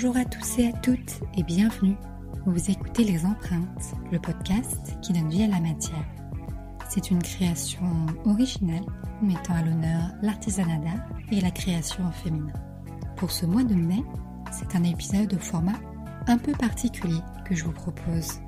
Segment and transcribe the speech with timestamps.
[0.00, 1.96] Bonjour à tous et à toutes et bienvenue.
[2.46, 6.06] Vous écoutez Les Empreintes, le podcast qui donne vie à la matière.
[6.88, 8.84] C'est une création originale
[9.20, 12.52] mettant à l'honneur l'artisanat d'art et la création en féminin.
[13.16, 14.04] Pour ce mois de mai,
[14.52, 15.80] c'est un épisode au format
[16.28, 18.38] un peu particulier que je vous propose.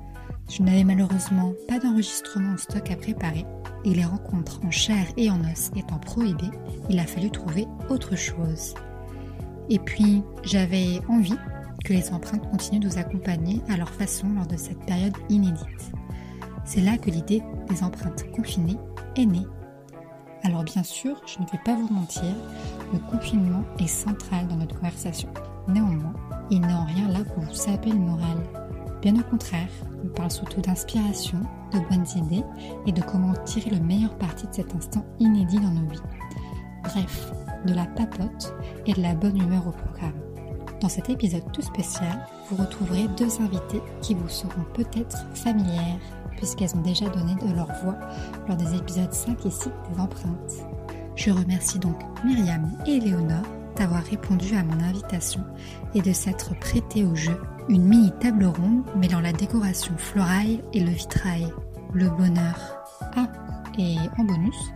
[0.49, 3.45] Je n'avais malheureusement pas d'enregistrement en stock à préparer
[3.83, 6.57] et les rencontres en chair et en os étant prohibées,
[6.89, 8.73] il a fallu trouver autre chose.
[9.69, 11.37] Et puis, j'avais envie
[11.83, 15.91] que les empreintes continuent de nous accompagner à leur façon lors de cette période inédite.
[16.63, 18.77] C'est là que l'idée des empreintes confinées
[19.15, 19.47] est née.
[20.43, 22.35] Alors bien sûr, je ne vais pas vous mentir,
[22.93, 25.29] le confinement est central dans notre conversation.
[25.67, 26.13] Néanmoins,
[26.49, 28.37] il n'est en rien là pour vous saper le moral.
[29.01, 29.69] Bien au contraire,
[30.03, 31.39] on parle surtout d'inspiration,
[31.73, 32.43] de bonnes idées
[32.85, 35.99] et de comment tirer le meilleur parti de cet instant inédit dans nos vies.
[36.83, 37.31] Bref,
[37.65, 38.53] de la papote
[38.85, 40.19] et de la bonne humeur au programme.
[40.81, 45.99] Dans cet épisode tout spécial, vous retrouverez deux invités qui vous seront peut-être familières
[46.37, 47.97] puisqu'elles ont déjà donné de leur voix
[48.47, 50.65] lors des épisodes 5 et 6 des empreintes.
[51.15, 53.45] Je remercie donc Myriam et Léonore
[53.75, 55.41] d'avoir répondu à mon invitation
[55.93, 57.39] et de s'être prêtées au jeu.
[57.69, 61.47] Une mini table ronde mêlant la décoration florale et le vitrail.
[61.93, 62.55] Le bonheur.
[63.15, 63.27] Ah,
[63.77, 64.71] et en bonus,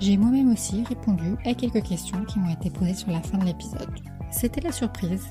[0.00, 3.46] j'ai moi-même aussi répondu à quelques questions qui m'ont été posées sur la fin de
[3.46, 3.88] l'épisode.
[4.30, 5.30] C'était la surprise.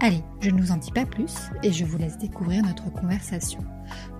[0.00, 3.60] Allez, je ne vous en dis pas plus et je vous laisse découvrir notre conversation.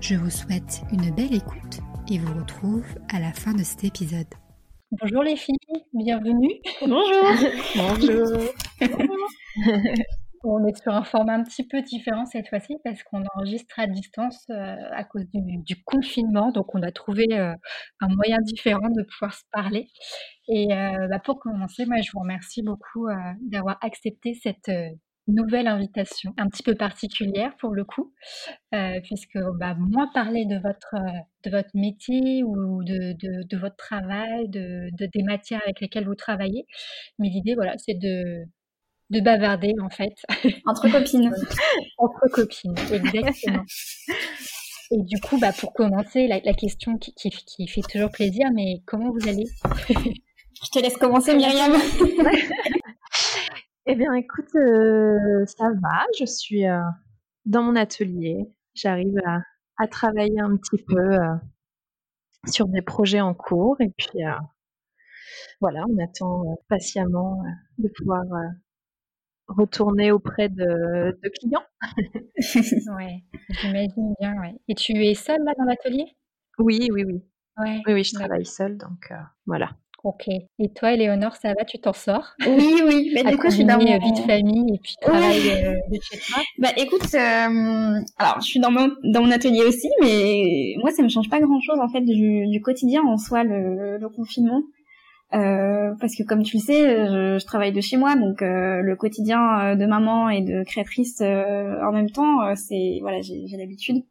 [0.00, 1.80] Je vous souhaite une belle écoute
[2.10, 4.26] et vous retrouve à la fin de cet épisode.
[4.90, 5.56] Bonjour les filles,
[5.92, 6.54] bienvenue.
[6.80, 7.24] Bonjour.
[8.80, 10.18] Bonjour.
[10.44, 13.86] On est sur un format un petit peu différent cette fois-ci parce qu'on enregistre à
[13.86, 16.52] distance euh, à cause du, confinement.
[16.52, 17.52] Donc, on a trouvé euh,
[18.00, 19.88] un moyen différent de pouvoir se parler.
[20.48, 23.08] Et euh, bah, pour commencer, moi, je vous remercie beaucoup
[23.40, 24.70] d'avoir accepté cette
[25.26, 28.14] nouvelle invitation, un petit peu particulière pour le coup,
[29.02, 30.94] puisque bah, moins parler de votre,
[31.44, 33.12] de métier ou de,
[33.44, 36.64] de, votre travail, de, des matières avec lesquelles vous travaillez.
[37.18, 38.46] Mais l'idée, voilà, c'est de
[39.10, 40.14] de bavarder en fait.
[40.66, 41.32] Entre copines.
[41.98, 43.64] Entre copines, exactement.
[44.90, 49.10] Et du coup, bah, pour commencer, la, question qui, qui, fait toujours plaisir, mais comment
[49.10, 49.44] vous allez?
[49.88, 51.72] Je te laisse commencer, Myriam.
[53.86, 56.06] eh bien, écoute, euh, ça va.
[56.18, 56.80] Je suis euh,
[57.44, 58.50] dans mon atelier.
[58.74, 59.40] J'arrive à,
[59.76, 61.34] à, travailler un petit peu euh,
[62.46, 63.76] sur des projets en cours.
[63.80, 64.20] Et puis,
[65.60, 67.42] voilà, on attend patiemment
[67.76, 68.22] de pouvoir
[69.48, 71.64] retourner auprès de, clients.
[72.96, 73.24] ouais,
[73.60, 74.40] j'imagine bien.
[74.40, 74.54] Ouais.
[74.68, 76.16] Et tu es seule là dans l'atelier?
[76.58, 77.22] Oui, oui, oui.
[77.58, 79.16] Ouais, oui, oui, je travaille seule, donc euh,
[79.46, 79.70] voilà.
[80.04, 80.28] Ok.
[80.28, 81.64] Et toi, Éléonore, ça va?
[81.64, 82.34] Tu t'en sors?
[82.46, 83.10] Oui, oui.
[83.14, 85.98] Mais du coup, je suis dans mon vie de famille et puis travail euh, de
[86.00, 86.40] chez toi.
[86.58, 91.02] Bah, écoute, euh, alors je suis dans mon dans mon atelier aussi, mais moi, ça
[91.02, 94.62] me change pas grand-chose en fait du, du quotidien en soi, le, le confinement.
[95.34, 98.80] Euh, parce que comme tu le sais, je, je travaille de chez moi, donc euh,
[98.80, 104.02] le quotidien euh, de maman et de créatrice en même temps, c'est voilà, j'ai l'habitude.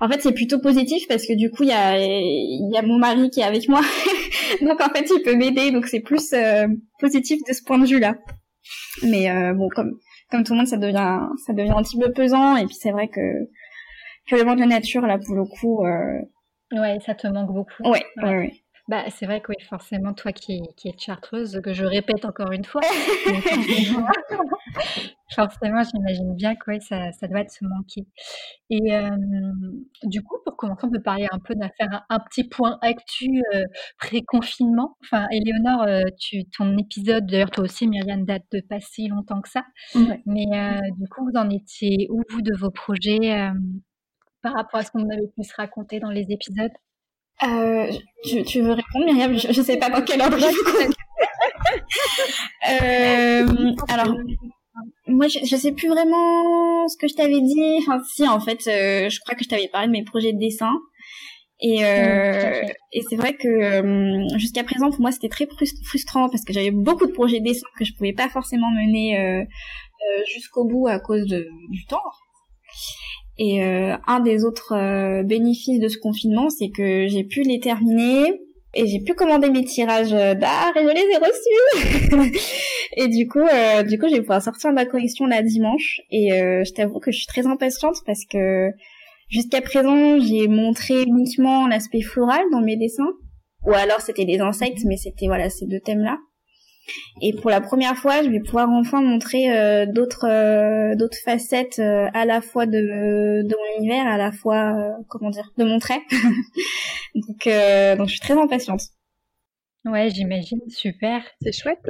[0.00, 2.98] En fait, c'est plutôt positif parce que du coup, il y a y a mon
[2.98, 3.82] mari qui est avec moi,
[4.62, 6.34] donc en fait, il peut m'aider, donc c'est plus
[6.98, 8.16] positif de ce point de vue-là.
[9.04, 9.92] Mais bon, comme
[10.30, 12.90] comme tout le monde, ça devient ça devient un petit peu pesant, et puis c'est
[12.90, 13.20] vrai que
[14.28, 15.84] que le monde de la nature là, pour le coup.
[16.70, 17.82] Ouais, ça te manque beaucoup.
[17.84, 18.52] Ouais, ouais, ouais.
[18.88, 22.52] Bah, c'est vrai que oui, forcément, toi qui, qui es chartreuse, que je répète encore
[22.52, 22.80] une fois,
[25.34, 28.06] forcément, j'imagine bien que ça, ça doit se manquer.
[28.70, 28.94] Et
[30.04, 33.42] du coup, pour commencer, on peut parler un peu d'un faire un, petit point actu
[33.98, 34.96] pré-confinement.
[35.02, 35.86] Enfin, Éléonore,
[36.18, 39.66] tu, ton épisode, d'ailleurs toi aussi, Myriam, date de pas si longtemps que ça.
[40.24, 40.46] Mais
[40.96, 43.50] du coup, vous en étiez où, vous, de vos projets
[44.40, 46.72] par rapport à ce qu'on avait pu se raconter dans les épisodes?
[47.44, 47.90] Euh,
[48.24, 49.36] tu, tu, veux répondre, Myriam?
[49.38, 50.36] Je, je sais pas dans quel ordre
[52.70, 53.46] euh,
[53.88, 54.16] alors,
[55.06, 57.78] moi, je, je sais plus vraiment ce que je t'avais dit.
[57.78, 60.38] Enfin, si, en fait, euh, je crois que je t'avais parlé de mes projets de
[60.38, 60.72] dessin.
[61.60, 62.62] Et, euh,
[62.92, 65.48] et c'est vrai que euh, jusqu'à présent, pour moi, c'était très
[65.84, 69.18] frustrant parce que j'avais beaucoup de projets de dessin que je pouvais pas forcément mener
[69.18, 69.44] euh,
[70.32, 72.02] jusqu'au bout à cause de, du temps.
[73.38, 77.60] Et euh, un des autres euh, bénéfices de ce confinement, c'est que j'ai pu les
[77.60, 78.40] terminer
[78.74, 82.38] et j'ai pu commander mes tirages d'art et je les ai reçus.
[82.96, 86.00] et du coup, euh, du coup, je vais pouvoir sortir ma collection la dimanche.
[86.10, 88.70] Et je t'avoue que je suis très impatiente parce que
[89.28, 93.12] jusqu'à présent, j'ai montré uniquement l'aspect floral dans mes dessins.
[93.66, 96.18] Ou alors c'était des insectes, mais c'était voilà ces deux thèmes-là.
[97.20, 101.78] Et pour la première fois, je vais pouvoir enfin montrer euh, d'autres euh, d'autres facettes
[101.78, 105.78] euh, à la fois de, de mon univers, à la fois comment dire, de mon
[105.78, 106.00] trait.
[107.14, 107.48] donc
[107.98, 108.82] donc je suis très impatiente.
[109.84, 111.22] Ouais, j'imagine, super.
[111.40, 111.84] C'est chouette.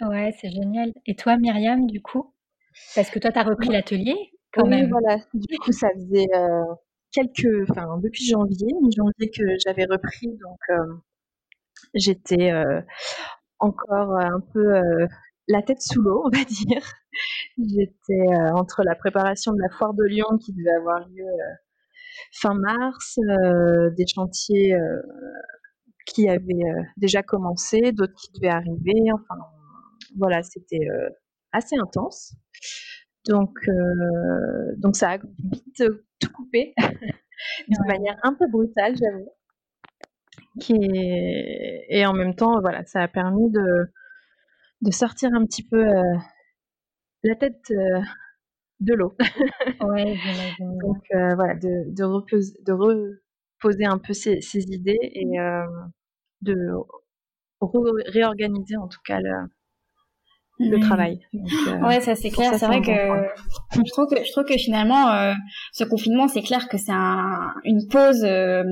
[0.00, 0.92] Ouais, c'est génial.
[1.06, 2.32] Et toi, Myriam, du coup?
[2.94, 4.16] Parce que toi, tu as repris l'atelier
[4.52, 4.90] quand oui, même.
[4.90, 5.18] voilà.
[5.34, 6.26] Du coup, ça faisait
[7.12, 10.78] quelques, enfin depuis janvier, mi-janvier que j'avais repris, donc
[11.94, 12.50] j'étais
[13.64, 15.06] encore un peu
[15.48, 16.82] la tête sous l'eau, on va dire.
[17.58, 21.26] J'étais entre la préparation de la foire de Lyon qui devait avoir lieu
[22.32, 23.18] fin mars,
[23.96, 24.76] des chantiers
[26.06, 26.64] qui avaient
[26.96, 28.94] déjà commencé, d'autres qui devaient arriver.
[29.12, 29.40] Enfin,
[30.16, 30.86] voilà, c'était
[31.52, 32.34] assez intense.
[33.28, 33.54] Donc,
[34.78, 35.82] donc ça a vite
[36.20, 36.74] tout coupé
[37.68, 39.30] de manière un peu brutale, j'avoue.
[40.60, 40.74] Qui
[41.88, 43.90] Et en même temps, voilà, ça a permis de,
[44.82, 46.16] de sortir un petit peu euh,
[47.22, 48.00] la tête euh,
[48.80, 49.16] de l'eau.
[49.80, 50.16] ouais,
[50.60, 55.24] Donc euh, voilà, de, de, reposer, de reposer un peu ses, ses idées et
[56.42, 56.54] de
[58.12, 59.32] réorganiser en tout cas le,
[60.58, 60.80] le mmh.
[60.80, 61.26] travail.
[61.82, 62.54] ouais, ça c'est clair.
[62.54, 65.34] C'est vrai que je trouve que je trouve que finalement
[65.72, 68.62] ce confinement, c'est clair que c'est un, une pause euh,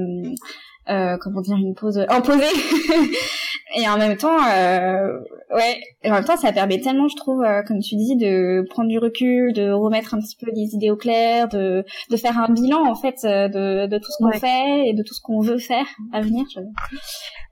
[0.86, 2.44] comment dire une pause imposée
[3.74, 5.18] et en même temps euh,
[5.54, 8.64] ouais et en même temps ça permet tellement je trouve euh, comme tu dis de
[8.70, 12.38] prendre du recul de remettre un petit peu les idées au clair de de faire
[12.38, 15.20] un bilan en fait euh, de de tout ce qu'on fait et de tout ce
[15.22, 16.60] qu'on veut faire à venir je...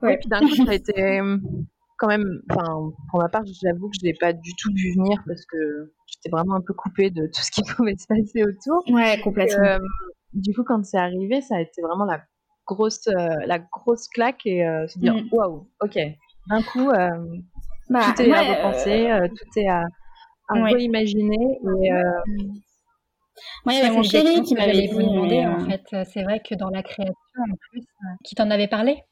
[0.07, 0.19] ouais.
[0.19, 1.21] puis d'un coup ça a été
[1.99, 5.23] quand même enfin pour ma part j'avoue que je l'ai pas du tout vu venir
[5.27, 8.83] parce que j'étais vraiment un peu coupée de tout ce qui pouvait se passer autour.
[8.95, 9.79] Ouais complètement.
[10.33, 12.21] Du coup quand c'est arrivé ça a été vraiment la
[12.71, 15.29] grosse, euh, la grosse claque et euh, se dire mm.
[15.33, 15.99] waouh, ok,
[16.49, 17.09] d'un coup, euh,
[17.89, 19.85] bah, tout est à repenser, tout est à,
[20.49, 21.59] à réimaginer.
[21.83, 21.91] Et,
[23.65, 25.83] moi, il y avait mon chéri qui m'avait vous demander, en fait.
[26.13, 27.83] C'est vrai que dans la création, en plus,
[28.25, 29.03] qui t'en avait parlé?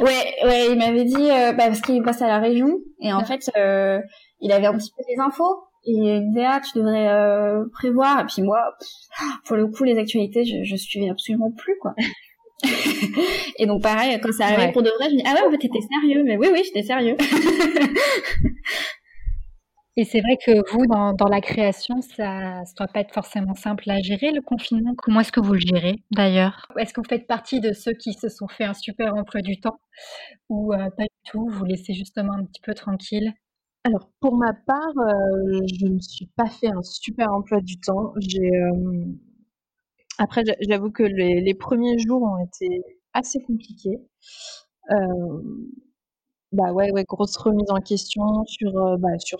[0.00, 3.50] Ouais, ouais, il m'avait dit, bah, parce qu'il passe à la région, et en fait,
[4.40, 8.20] il avait un petit peu des infos, et il me disait, ah, tu devrais prévoir,
[8.20, 8.58] et puis moi,
[9.44, 11.94] pour le coup, les actualités, je, je suivais absolument plus, quoi.
[13.58, 15.50] Et donc pareil, quand ça arrivait pour de vrai, je me dis ah ouais en
[15.50, 17.16] fait t'étais sérieux, mais oui oui j'étais sérieux.
[19.96, 23.54] et c'est vrai que vous dans, dans la création, ça ne doit pas être forcément
[23.54, 24.94] simple à gérer le confinement.
[24.96, 26.66] Comment est-ce que vous le gérez d'ailleurs?
[26.76, 29.60] Est-ce que vous faites partie de ceux qui se sont fait un super emploi du
[29.60, 29.78] temps?
[30.48, 33.32] Ou euh, pas du tout Vous laissez justement un petit peu tranquille?
[33.84, 37.78] Alors pour ma part, euh, je ne me suis pas fait un super emploi du
[37.78, 38.12] temps.
[38.18, 39.04] J'ai euh,
[40.18, 42.82] après, j'avoue que les, premiers jours ont été
[43.14, 43.98] assez compliqués.
[46.52, 49.38] Bah ouais, grosse remise en question sur, bah, sur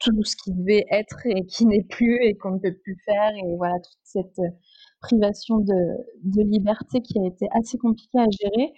[0.00, 3.30] tout ce qui devait être et qui n'est plus et qu'on ne peut plus faire.
[3.36, 4.40] Et voilà, toute cette
[5.00, 5.74] privation de,
[6.24, 8.72] de liberté qui a été assez compliquée à gérer.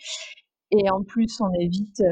[0.73, 2.03] Et en plus, on est vite,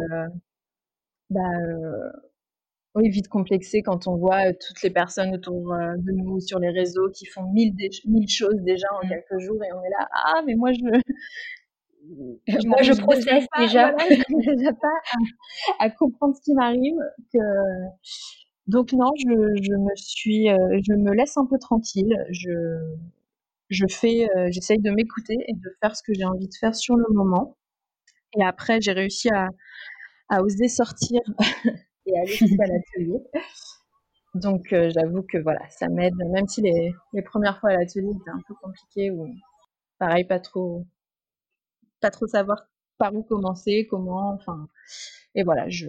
[2.97, 6.59] oui, vite complexé quand on voit euh, toutes les personnes autour euh, de nous sur
[6.59, 7.73] les réseaux qui font mille,
[8.07, 9.09] mille choses déjà en mmh.
[9.09, 10.81] quelques jours et on est là, ah, mais moi je.
[12.67, 13.95] moi je processe déjà?
[13.99, 14.89] je déjà pas
[15.79, 16.99] à, comprendre ce qui m'arrive.
[17.33, 17.39] Que...
[18.67, 20.51] Donc, non, je, je, me suis.
[20.51, 22.17] Euh, je me laisse un peu tranquille.
[22.31, 22.97] Je,
[23.69, 24.27] je fais.
[24.49, 27.57] J'essaye de m'écouter et de faire ce que j'ai envie de faire sur le moment.
[28.37, 29.49] Et après, j'ai réussi à,
[30.29, 31.21] à oser sortir
[32.07, 33.21] et aller jusqu'à l'atelier.
[34.35, 38.11] Donc euh, j'avoue que voilà, ça m'aide, même si les, les, premières fois à l'atelier
[38.11, 39.35] étaient un peu compliquées ou
[39.99, 40.87] pareil, pas trop,
[42.01, 42.67] pas trop savoir
[42.99, 44.69] par où commencer, comment, enfin,
[45.35, 45.89] et voilà, je,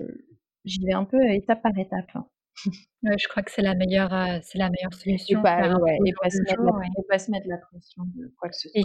[0.65, 2.11] j'y vais un peu étape par étape.
[3.03, 5.39] Je crois que c'est la meilleure, euh, c'est la meilleure solution.
[5.39, 8.49] Et pas, ouais, et pas, se mettre la, pas se mettre la pression de quoi
[8.49, 8.79] que ce soit.
[8.79, 8.83] Et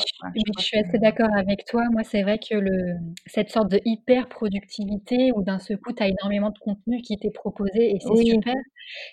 [0.56, 1.82] je, suis assez d'accord avec toi.
[1.92, 6.02] Moi, c'est vrai que le, cette sorte de hyper productivité où d'un seul coup, tu
[6.02, 8.54] as énormément de contenu qui t'est proposé et c'est super,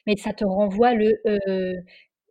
[0.08, 1.74] mais ça te renvoie le euh,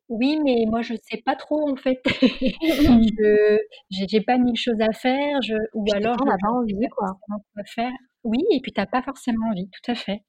[0.09, 2.01] oui, mais moi je sais pas trop en fait.
[2.05, 3.59] je
[3.91, 7.19] j'ai pas mille choses à faire, je, ou alors on n'a pas envie quoi.
[7.67, 7.93] Faire.
[8.25, 10.23] Oui, et puis t'as pas forcément envie, tout à fait.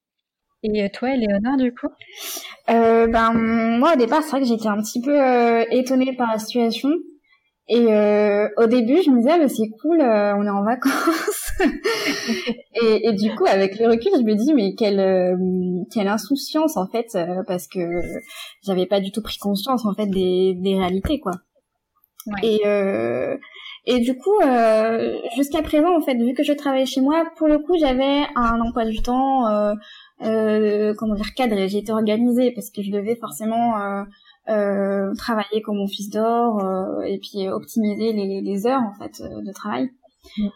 [0.64, 1.90] Et toi, Léonard, du coup?
[2.70, 6.32] Euh, Ben moi, au départ, c'est vrai que j'étais un petit peu euh, étonnée par
[6.32, 6.90] la situation.
[7.70, 10.64] Et euh, au début, je me disais, ah, mais c'est cool, euh, on est en
[10.64, 11.52] vacances.
[12.82, 15.36] et, et, du coup, avec le recul, je me dis, mais quelle euh,
[15.94, 17.80] quelle insouciance en fait, euh, parce que
[18.66, 21.34] j'avais pas du tout pris conscience en fait des, des réalités, quoi.
[22.28, 22.48] Ouais.
[22.48, 22.62] Et
[23.86, 24.40] et du coup,
[25.36, 28.62] jusqu'à présent, en fait, vu que je travaillais chez moi, pour le coup, j'avais un
[28.62, 29.74] emploi du temps euh,
[30.98, 34.04] comment dire cadrée, j'ai été organisée parce que je devais forcément euh,
[34.50, 39.22] euh, travailler comme mon fils dort euh, et puis optimiser les, les, heures en fait
[39.22, 39.90] de travail.
[40.38, 40.48] Mm.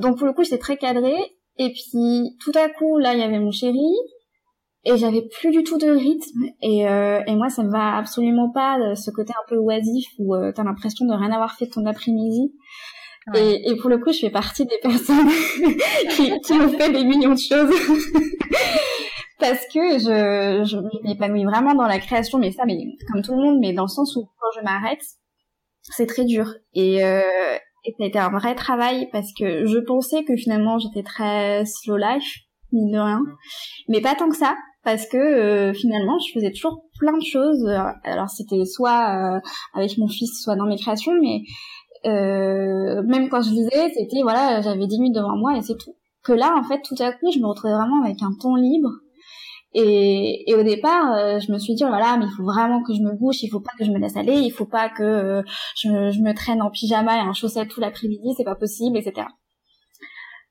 [0.00, 1.36] Donc pour le coup, j'étais très cadrée.
[1.58, 3.94] Et puis tout à coup, là, il y avait mon chéri
[4.84, 6.46] et j'avais plus du tout de rythme.
[6.60, 10.34] Et, euh, et moi, ça me va absolument pas ce côté un peu oisif où
[10.34, 12.52] euh, t'as l'impression de rien avoir fait ton après-midi.
[13.36, 15.28] Et, et, pour le coup, je fais partie des personnes
[16.10, 17.70] qui, qui ont fait des millions de choses.
[19.42, 22.78] Parce que je, je m'épanouis vraiment dans la création, mais ça, mais
[23.10, 25.02] comme tout le monde, mais dans le sens où quand je m'arrête,
[25.82, 26.54] c'est très dur.
[26.74, 27.20] Et, euh,
[27.84, 31.64] et ça a été un vrai travail parce que je pensais que finalement j'étais très
[31.64, 32.36] slow life,
[32.70, 33.20] mine de rien.
[33.88, 37.66] Mais pas tant que ça, parce que euh, finalement je faisais toujours plein de choses.
[38.04, 39.40] Alors c'était soit euh,
[39.74, 41.42] avec mon fils, soit dans mes créations, mais
[42.04, 45.96] euh, même quand je lisais, c'était voilà, j'avais 10 minutes devant moi et c'est tout.
[46.22, 48.90] Que là, en fait, tout à coup, je me retrouvais vraiment avec un temps libre
[49.74, 52.92] et, et au départ, euh, je me suis dit, voilà, mais il faut vraiment que
[52.92, 55.02] je me bouge, il faut pas que je me laisse aller, il faut pas que
[55.02, 55.42] euh,
[55.76, 59.26] je, je, me traîne en pyjama et en chaussettes tout l'après-midi, c'est pas possible, etc.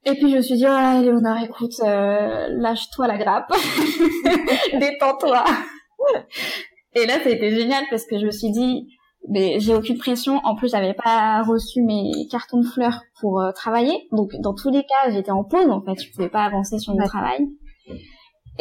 [0.06, 3.54] Et puis je me suis dit, oh Léonore, écoute, euh, lâche-toi la grappe,
[4.74, 5.44] détends-toi.
[6.96, 8.88] et là, ça a été génial parce que je me suis dit,
[9.30, 10.42] mais j'ai aucune pression.
[10.44, 14.08] En plus, j'avais pas reçu mes cartons de fleurs pour travailler.
[14.12, 16.02] Donc, dans tous les cas, j'étais en pause, en fait.
[16.02, 17.48] Je pouvais pas avancer sur mon travail.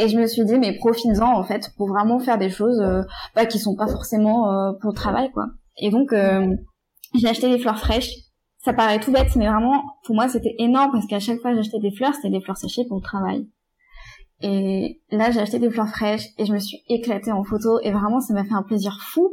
[0.01, 3.03] Et je me suis dit, mais profites-en en fait pour vraiment faire des choses euh,
[3.37, 5.49] bah, qui sont pas forcément euh, pour le travail quoi.
[5.77, 6.57] Et donc euh,
[7.15, 8.11] j'ai acheté des fleurs fraîches.
[8.65, 11.59] Ça paraît tout bête, mais vraiment pour moi c'était énorme parce qu'à chaque fois que
[11.59, 13.47] j'achetais des fleurs, c'était des fleurs séchées pour le travail.
[14.41, 17.91] Et là j'ai acheté des fleurs fraîches et je me suis éclatée en photo et
[17.91, 19.31] vraiment ça m'a fait un plaisir fou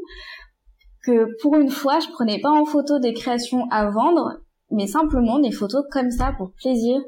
[1.05, 5.39] que pour une fois je prenais pas en photo des créations à vendre, mais simplement
[5.39, 6.99] des photos comme ça pour plaisir.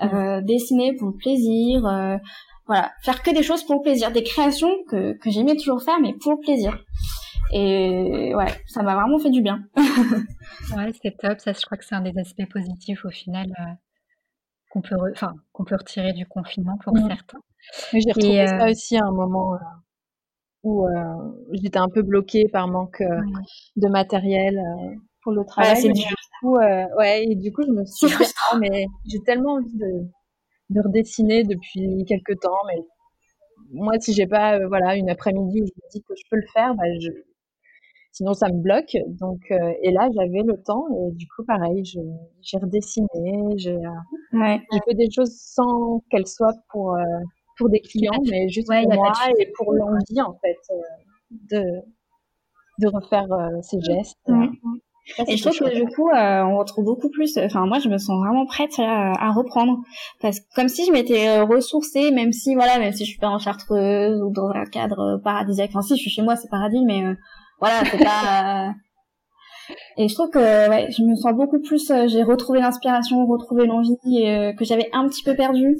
[0.00, 2.16] Euh, dessiner pour plaisir, euh,
[2.68, 5.98] voilà, faire que des choses pour le plaisir, des créations que, que j'aimais toujours faire,
[6.00, 6.78] mais pour le plaisir.
[7.50, 9.64] Et ouais, ça m'a vraiment fait du bien.
[10.76, 11.40] ouais, c'est top.
[11.40, 13.72] Ça, je crois que c'est un des aspects positifs au final euh,
[14.70, 17.08] qu'on peut, enfin, qu'on peut retirer du confinement pour mmh.
[17.08, 17.38] certains.
[17.94, 19.58] j'ai retrouvé ça euh, aussi à un moment euh,
[20.62, 20.86] où
[21.52, 23.02] j'étais un peu bloquée par manque
[23.76, 24.60] de matériel
[25.22, 25.76] pour le travail.
[25.76, 26.04] c'est dur.
[26.04, 29.74] Du coup, ouais, et du coup, je me suis dit, ah, mais j'ai tellement envie
[29.74, 30.06] de
[30.70, 32.58] de redessiner depuis quelques temps.
[32.68, 32.82] Mais
[33.70, 36.36] moi, si j'ai pas euh, voilà une après-midi où je me dis que je peux
[36.36, 37.10] le faire, bah, je...
[38.12, 38.96] sinon ça me bloque.
[39.06, 43.08] Donc euh, et là, j'avais le temps et du coup, pareil, j'ai redessiné,
[43.56, 44.60] j'ai euh, ouais.
[44.86, 46.96] fait des choses sans qu'elles soient pour
[47.56, 50.58] pour des clients, mais juste pour moi et pour l'envie en fait
[51.30, 51.62] de
[52.80, 53.26] de refaire
[53.62, 54.16] ces gestes.
[55.26, 57.38] Et je trouve que du coup, euh, on retrouve beaucoup plus.
[57.38, 59.78] Enfin, moi, je me sens vraiment prête à reprendre,
[60.20, 63.18] parce que comme si je m'étais euh, ressourcée, même si voilà, même si je suis
[63.18, 65.70] pas en chartreuse ou dans un cadre paradisiaque.
[65.70, 67.14] Enfin, si je suis chez moi, c'est paradis, mais euh,
[67.60, 68.72] voilà, c'est pas.
[69.98, 71.92] Et je trouve que ouais, je me sens beaucoup plus.
[72.06, 75.76] j'ai retrouvé l'inspiration, retrouvé l'envie que j'avais un petit peu perdue.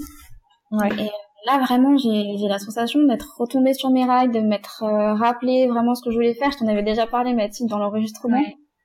[0.73, 0.88] Ouais.
[0.99, 1.11] Et
[1.47, 5.94] là, vraiment, j'ai j'ai la sensation d'être retombée sur mes rails, de m'être rappelé vraiment
[5.94, 6.50] ce que je voulais faire.
[6.50, 8.42] Je t'en avais déjà parlé, Mathilde, dans l'enregistrement.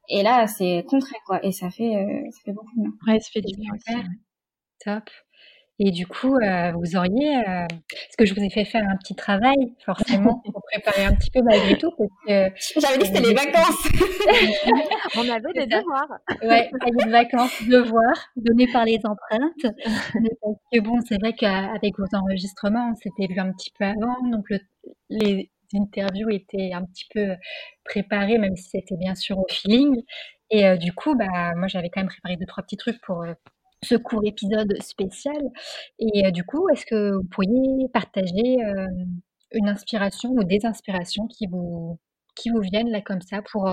[0.10, 1.44] Et là, c'est concret, quoi.
[1.46, 2.92] Et ça fait, euh, ça fait beaucoup de bien.
[3.08, 3.72] Ouais, ça fait du bien.
[4.84, 5.10] Top.
[5.80, 7.66] Et du coup, euh, vous auriez, euh,
[8.12, 11.32] ce que je vous ai fait faire un petit travail, forcément, pour préparer un petit
[11.32, 13.88] peu malgré tout, parce que j'avais dit que c'était les vacances.
[15.18, 16.20] On avait des devoirs.
[16.44, 19.74] Ouais, des vacances, devoirs donnés par les empreintes.
[20.42, 24.28] Parce que bon, c'est vrai qu'avec vos enregistrements, on s'était vu un petit peu avant,
[24.30, 24.60] donc le,
[25.10, 27.36] les interviews étaient un petit peu
[27.86, 30.04] préparées, même si c'était bien sûr au feeling.
[30.54, 33.24] Et euh, du coup, bah, moi, j'avais quand même préparé deux, trois petits trucs pour
[33.24, 33.34] euh,
[33.84, 35.42] ce court épisode spécial.
[36.00, 38.58] Et euh, du coup, est-ce que vous pourriez partager
[39.52, 42.00] une inspiration ou des inspirations qui vous,
[42.36, 43.66] qui vous viennent là comme ça pour,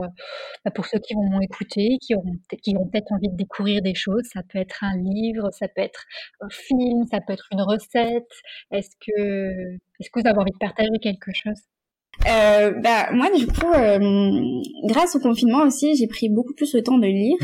[0.65, 3.95] bah, pour ceux qui vont m'écouter, qui, auront, qui ont peut-être envie de découvrir des
[3.95, 4.25] choses?
[4.33, 6.05] Ça peut être un livre, ça peut être
[6.41, 8.31] un film, ça peut être une recette.
[8.73, 11.61] Est-ce que, est-ce que vous avez envie de partager quelque chose?
[12.27, 13.99] Euh, bah moi du coup, euh,
[14.85, 17.39] grâce au confinement aussi, j'ai pris beaucoup plus le temps de lire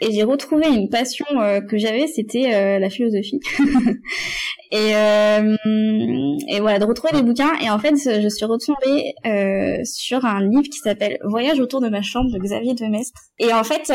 [0.00, 3.38] et j'ai retrouvé une passion euh, que j'avais, c'était euh, la philosophie.
[4.72, 4.92] et
[6.48, 9.14] et voilà, de retrouver des bouquins et en fait, je suis retombée
[9.84, 13.20] sur un livre qui s'appelle Voyage autour de ma chambre de Xavier Demestre.
[13.38, 13.92] Et en fait,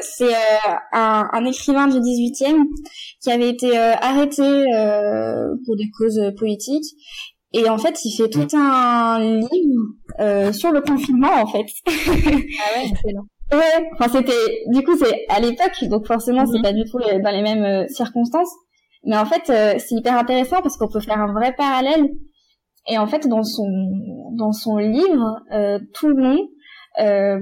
[0.00, 0.34] c'est
[0.92, 2.62] un, un, écrivain du 18e
[3.20, 4.42] qui avait été arrêté
[5.66, 6.94] pour des causes politiques
[7.52, 9.82] et en fait, il fait tout un livre
[10.20, 11.66] euh, sur le confinement, en fait.
[11.86, 13.24] ah ouais, excellent.
[13.52, 16.62] Ouais, enfin c'était, du coup c'est à l'époque, donc forcément c'est mhm.
[16.62, 18.52] pas du tout dans les mêmes euh, circonstances,
[19.04, 19.42] Mais en fait,
[19.80, 22.10] c'est hyper intéressant parce qu'on peut faire un vrai parallèle.
[22.88, 23.66] Et en fait, dans son
[24.38, 25.40] dans son livre,
[25.94, 26.48] tout le long,
[26.98, 27.38] euh,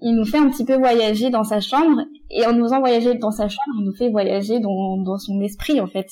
[0.00, 3.14] il nous fait un petit peu voyager dans sa chambre et en nous faisant voyager
[3.14, 6.06] dans sa chambre, il nous fait voyager dans, dans son esprit en fait.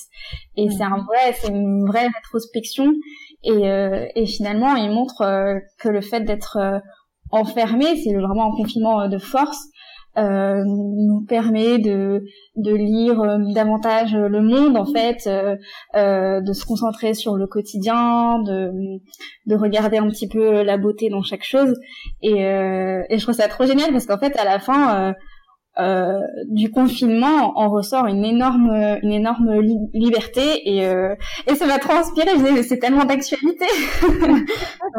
[0.57, 2.91] Et c'est un vrai, c'est une vraie rétrospection.
[3.43, 6.79] Et, euh, et finalement il montre euh, que le fait d'être euh,
[7.31, 9.67] enfermé, c'est vraiment un confinement de force,
[10.17, 12.23] euh, nous permet de,
[12.55, 15.55] de lire euh, davantage le monde en fait, euh,
[15.95, 18.71] euh, de se concentrer sur le quotidien, de,
[19.45, 21.73] de regarder un petit peu la beauté dans chaque chose.
[22.21, 25.13] Et, euh, et je trouve ça trop génial parce qu'en fait à la fin
[25.79, 26.19] euh,
[26.49, 29.61] du confinement en ressort une énorme une énorme
[29.93, 32.31] liberté et et ça m'a trop inspiré
[32.63, 33.65] c'est tellement d'actualité.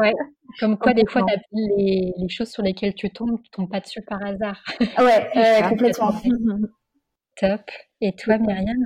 [0.01, 0.15] Ouais
[0.59, 4.03] comme quoi, des fois, les, les choses sur lesquelles tu tombes, tu tombes pas dessus
[4.03, 4.63] par hasard.
[4.81, 6.13] Ouais, euh, complètement.
[7.37, 7.61] Top.
[8.01, 8.77] Et toi, Myriam?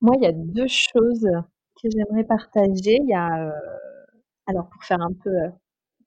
[0.00, 1.28] Moi, il y a deux choses
[1.82, 2.98] que j'aimerais partager.
[3.02, 3.52] Il y a, euh,
[4.46, 5.48] alors pour faire un peu euh,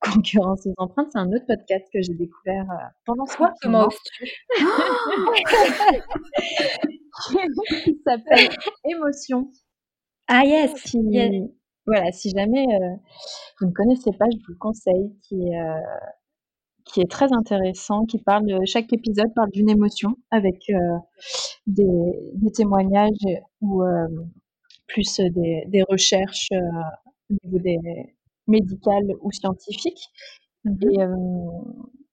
[0.00, 2.66] concurrence aux empreintes, c'est un autre podcast que j'ai découvert
[3.04, 3.52] pendant ce mois.
[3.62, 3.88] Comment
[7.84, 8.48] qui s'appelle
[8.84, 9.50] Émotion.
[10.26, 10.98] Ah yes, qui,
[11.86, 12.96] voilà, si jamais euh,
[13.60, 15.80] vous ne connaissez pas, je vous le conseille, qui est, euh,
[16.84, 20.98] qui est très intéressant, qui parle, chaque épisode parle d'une émotion avec euh,
[21.66, 23.10] des, des, témoignages
[23.60, 23.82] ou
[24.86, 26.48] plus des, des recherches
[27.30, 27.78] au niveau des
[28.46, 30.08] médicales ou scientifiques.
[30.64, 30.74] Mmh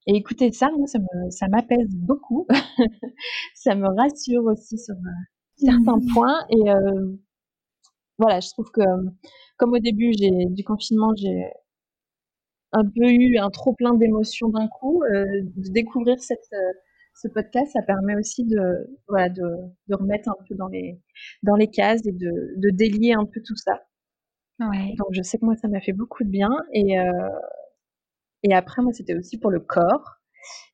[0.08, 2.48] et, et écoutez ça, moi, ça me, ça m'apaise beaucoup.
[3.54, 4.96] ça me rassure aussi sur
[5.56, 6.46] certains mmh points.
[6.50, 6.70] Et
[8.20, 8.82] voilà, je trouve que
[9.58, 11.46] comme au début j'ai du confinement, j'ai
[12.72, 16.74] un peu eu un trop plein d'émotions d'un coup, euh, de découvrir cette, euh,
[17.16, 19.44] ce podcast, ça permet aussi de, voilà, de,
[19.88, 21.00] de, remettre un peu dans les,
[21.44, 23.82] dans les cases et de, de délier un peu tout ça.
[24.60, 24.94] Ouais.
[24.98, 27.30] Donc je sais que moi ça m'a fait beaucoup de bien et, euh,
[28.44, 30.18] et après moi c'était aussi pour le corps.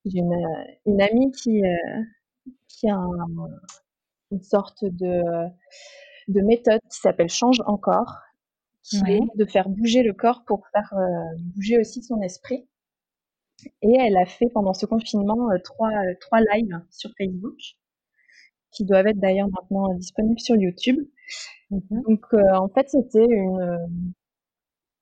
[0.05, 0.45] J'ai une,
[0.86, 1.62] une amie qui,
[2.67, 2.99] qui a
[4.31, 5.23] une sorte de,
[6.27, 8.19] de méthode qui s'appelle Change encore
[8.85, 12.67] qui est de faire bouger le corps pour faire euh, bouger aussi son esprit.
[13.81, 17.57] Et elle a fait pendant ce confinement euh, trois, euh, trois lives sur Facebook,
[18.71, 20.99] qui doivent être d'ailleurs maintenant disponibles sur YouTube.
[21.71, 22.03] Mm-hmm.
[22.07, 24.13] Donc en fait, c'était une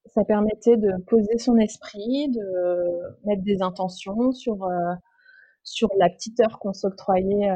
[0.06, 4.70] ça permettait de poser son esprit, de mettre des intentions sur
[5.64, 7.50] sur la petite heure qu'on s'octroyait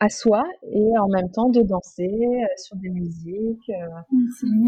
[0.00, 3.86] à soi et en même temps de danser euh, sur des musiques, euh,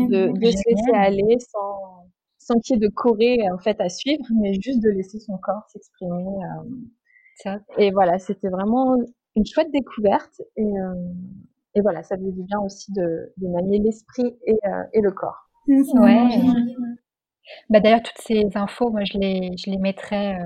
[0.08, 2.06] de, de se laisser aller sans,
[2.38, 5.36] sans qu'il y ait de choré en fait à suivre, mais juste de laisser son
[5.38, 6.26] corps s'exprimer.
[7.46, 7.58] Euh.
[7.78, 8.96] Et voilà, c'était vraiment
[9.36, 10.72] une chouette découverte et,
[11.74, 14.58] et voilà, ça faisait du bien aussi de, de manier l'esprit et,
[14.92, 15.48] et le corps.
[15.66, 16.28] Ouais.
[17.68, 20.36] Bah d'ailleurs toutes ces infos, moi je les je les mettrai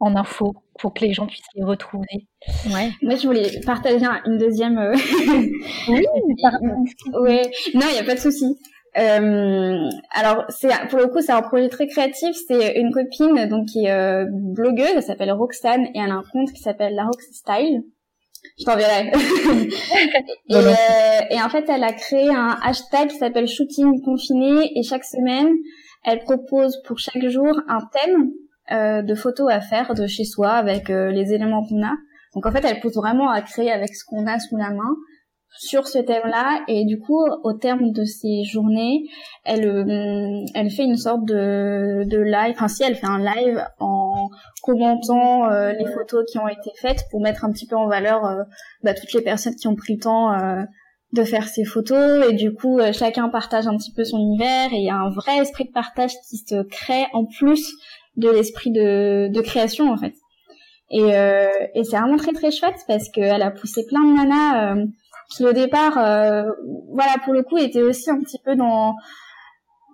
[0.00, 2.26] en info pour que les gens puissent les retrouver.
[2.72, 2.90] Ouais.
[3.02, 4.78] Moi, je voulais partager une deuxième.
[4.78, 4.96] Euh,
[5.88, 6.04] oui.
[7.20, 7.42] ouais.
[7.74, 8.56] Non, il n'y a pas de souci.
[8.98, 12.34] Euh, alors, c'est pour le coup, c'est un projet très créatif.
[12.48, 16.24] C'est une copine donc qui est euh, blogueuse, elle s'appelle Roxane et elle a un
[16.32, 17.84] compte qui s'appelle La Rox Style.
[18.58, 19.12] Je t'enverrai.
[20.48, 20.72] et, euh,
[21.30, 25.50] et en fait, elle a créé un hashtag qui s'appelle Shooting confiné et chaque semaine,
[26.04, 28.32] elle propose pour chaque jour un thème
[28.72, 31.96] euh, de photos à faire de chez soi avec euh, les éléments qu'on a.
[32.36, 34.94] Donc en fait, elle pousse vraiment à créer avec ce qu'on a sous la main
[35.58, 36.62] sur ce thème-là.
[36.68, 39.08] Et du coup au terme de ces journées
[39.44, 42.54] elle euh, elle fait une sorte de de live.
[42.54, 44.28] Enfin si elle fait un live en
[44.62, 48.22] commentant les photos qui ont été faites pour mettre un petit peu en valeur
[48.84, 50.30] bah, toutes les personnes qui ont pris le temps
[51.12, 52.24] de faire ces photos.
[52.30, 54.72] Et du coup chacun partage un petit peu son univers.
[54.72, 57.74] Et il y a un vrai esprit de partage qui se crée en plus
[58.20, 60.14] de l'esprit de, de création en fait.
[60.90, 64.74] Et, euh, et c'est vraiment très très chouette parce qu'elle a poussé plein de nanas
[64.74, 64.86] euh,
[65.30, 66.42] qui au départ, euh,
[66.92, 68.94] voilà pour le coup, étaient aussi un petit peu dans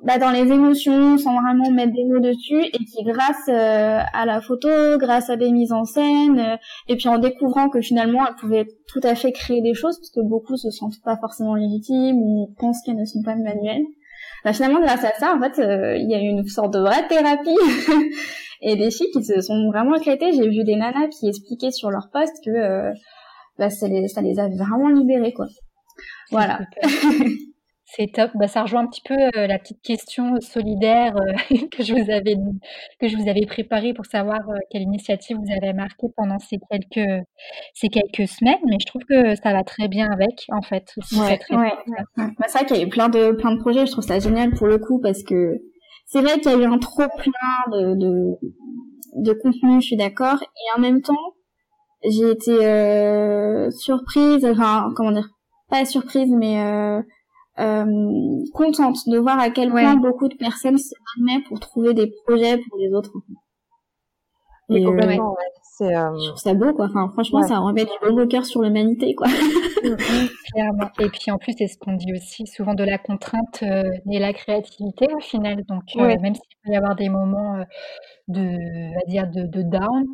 [0.03, 4.27] bah, dans les émotions sans vraiment mettre des mots dessus et qui grâce euh, à
[4.27, 6.57] la photo, grâce à des mises en scène euh,
[6.89, 10.11] et puis en découvrant que finalement elles pouvaient tout à fait créer des choses parce
[10.11, 13.87] que beaucoup se sentent pas forcément légitimes ou pensent qu'elles ne sont pas manuelles
[14.47, 16.79] bah, finalement, grâce à ça, en fait, euh, il y a eu une sorte de
[16.79, 17.59] vraie thérapie
[18.63, 20.31] et des filles qui se sont vraiment éclatées.
[20.31, 22.93] J'ai vu des nanas qui expliquaient sur leur poste que euh,
[23.59, 25.47] bah, ça, les, ça les a vraiment libérées, quoi.
[26.31, 26.61] Voilà.
[27.97, 28.31] C'est top.
[28.35, 32.11] Bah, ça rejoint un petit peu euh, la petite question solidaire euh, que je vous
[32.11, 32.37] avais
[33.01, 36.59] que je vous avais préparée pour savoir euh, quelle initiative vous avez marquée pendant ces
[36.71, 37.25] quelques
[37.73, 38.59] ces quelques semaines.
[38.67, 40.93] Mais je trouve que ça va très bien avec, en fait.
[41.13, 41.73] ouais, ouais,
[42.17, 43.87] bah, c'est vrai qu'il y avait plein de plein de projets.
[43.87, 45.57] Je trouve ça génial pour le coup parce que
[46.05, 48.39] c'est vrai qu'il y a eu un trop plein de de,
[49.25, 49.81] de contenu.
[49.81, 50.43] Je suis d'accord.
[50.43, 51.15] Et en même temps,
[52.05, 54.45] j'ai été surprise.
[54.45, 55.31] Enfin, comment dire
[55.71, 56.61] Pas surprise, mais
[57.59, 62.13] euh, contente de voir à quel point beaucoup de personnes se mettent pour trouver des
[62.27, 63.13] projets pour les autres.
[64.69, 65.17] Et euh,
[65.63, 66.11] c'est euh...
[66.19, 66.87] je trouve ça beau quoi.
[66.87, 69.29] Enfin franchement ça remet du bon au cœur sur l'humanité quoi.
[70.53, 70.91] Clairement.
[70.99, 74.33] Et puis en plus c'est ce qu'on dit aussi souvent de la contrainte et la
[74.33, 75.65] créativité au final.
[75.67, 77.65] Donc même s'il peut y avoir des moments
[78.29, 80.05] de va dire de, de down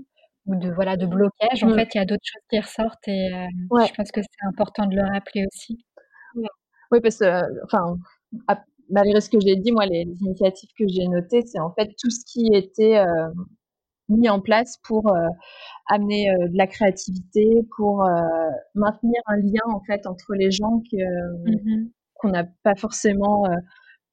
[0.47, 1.75] ou de voilà de blocage, en mm.
[1.75, 4.95] fait il y a d'autres choses qui ressortent et je pense que c'est important de
[4.95, 5.85] le rappeler aussi.
[6.93, 7.97] Oui, parce que, enfin,
[8.91, 12.11] malgré ce que j'ai dit, moi, les, initiatives que j'ai notées, c'est en fait tout
[12.11, 13.29] ce qui était euh,
[14.09, 15.29] mis en place pour euh,
[15.89, 18.07] amener euh, de la créativité, pour
[18.75, 23.45] maintenir un lien en fait entre les gens mmh qu'on n'a pas forcément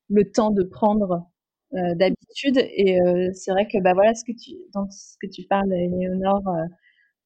[0.09, 1.27] le temps de prendre
[1.71, 2.57] d'habitude.
[2.57, 2.97] Et
[3.33, 6.41] c'est vrai que bah voilà ce que tu dans ce que tu parles, Léonore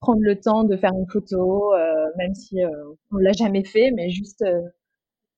[0.01, 1.71] prendre le temps de faire une photo,
[2.17, 2.57] même si
[3.11, 4.43] on l'a jamais fait, mais juste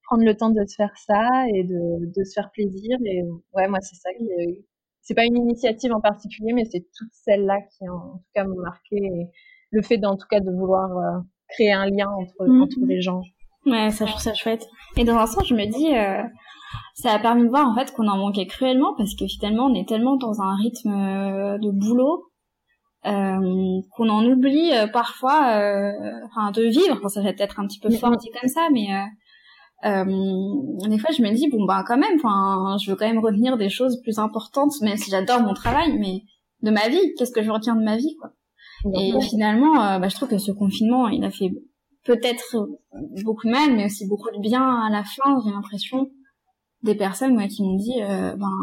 [0.06, 2.98] prendre le temps de se faire ça et de, de se faire plaisir.
[3.06, 4.28] Et ouais, moi, c'est ça qui
[5.06, 8.60] c'est pas une initiative en particulier, mais c'est toutes celles-là qui, en, tout cas, m'ont
[8.60, 8.96] marqué.
[8.96, 9.28] Et
[9.70, 12.63] le fait, en tout cas, de vouloir euh, créer un lien entre, mhm.
[12.63, 13.22] entre les gens.
[13.68, 14.68] Ouais, ça, je trouve ça chouette.
[14.98, 16.28] Et dans un sens, je me dis, euh,
[16.96, 19.76] ça a permis de voir, en fait, qu'on en manquait cruellement parce que finalement, on
[19.76, 22.32] est tellement dans un rythme euh, de boulot
[23.06, 25.41] euh, qu'on en oublie parfois
[26.26, 28.88] enfin de vivre enfin, ça va peut-être un petit peu fort dit comme ça mais
[29.86, 33.56] des fois je me dis bon bah quand même enfin je veux quand même retenir
[33.56, 36.24] des choses plus importantes même si j'adore mon travail mais
[36.63, 38.32] de ma vie qu'est-ce que je retiens de ma vie quoi?
[38.93, 41.52] Et finalement euh, bah, je trouve que ce confinement il a fait
[42.04, 42.56] peut-être
[43.24, 46.10] beaucoup de mal mais aussi beaucoup de bien à la fin j'ai l'impression
[46.82, 48.58] des personnes moi, qui m'ont dit euh, ben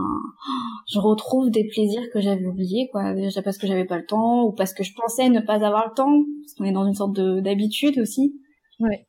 [0.89, 4.43] je retrouve des plaisirs que j'avais oubliés quoi déjà parce que j'avais pas le temps
[4.43, 6.95] ou parce que je pensais ne pas avoir le temps parce qu'on est dans une
[6.95, 8.35] sorte de d'habitude aussi.
[8.81, 9.07] Ouais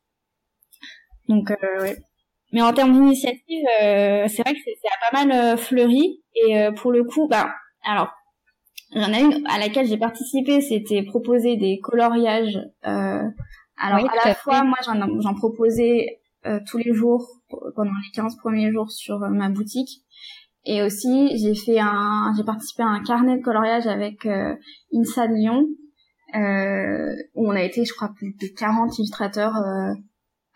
[1.28, 1.96] donc, euh, ouais.
[2.52, 4.74] Mais en termes d'initiative, euh, c'est vrai que c'est
[5.10, 6.22] pas mal euh, fleuri.
[6.34, 7.52] Et pour le coup, bah,
[7.84, 8.10] alors,
[8.92, 12.58] il y en a une à laquelle j'ai participé, c'était proposer des coloriages.
[12.82, 16.20] alors, à la fois, moi, j'en proposais
[16.66, 17.26] tous les jours
[17.74, 20.04] pendant les 15 premiers jours sur ma boutique.
[20.66, 24.54] Et aussi, j'ai fait un, j'ai participé à un carnet de coloriage avec euh,
[24.94, 25.66] INSA de Lyon,
[26.34, 29.92] euh, où on a été, je crois, plus de 40 illustrateurs euh,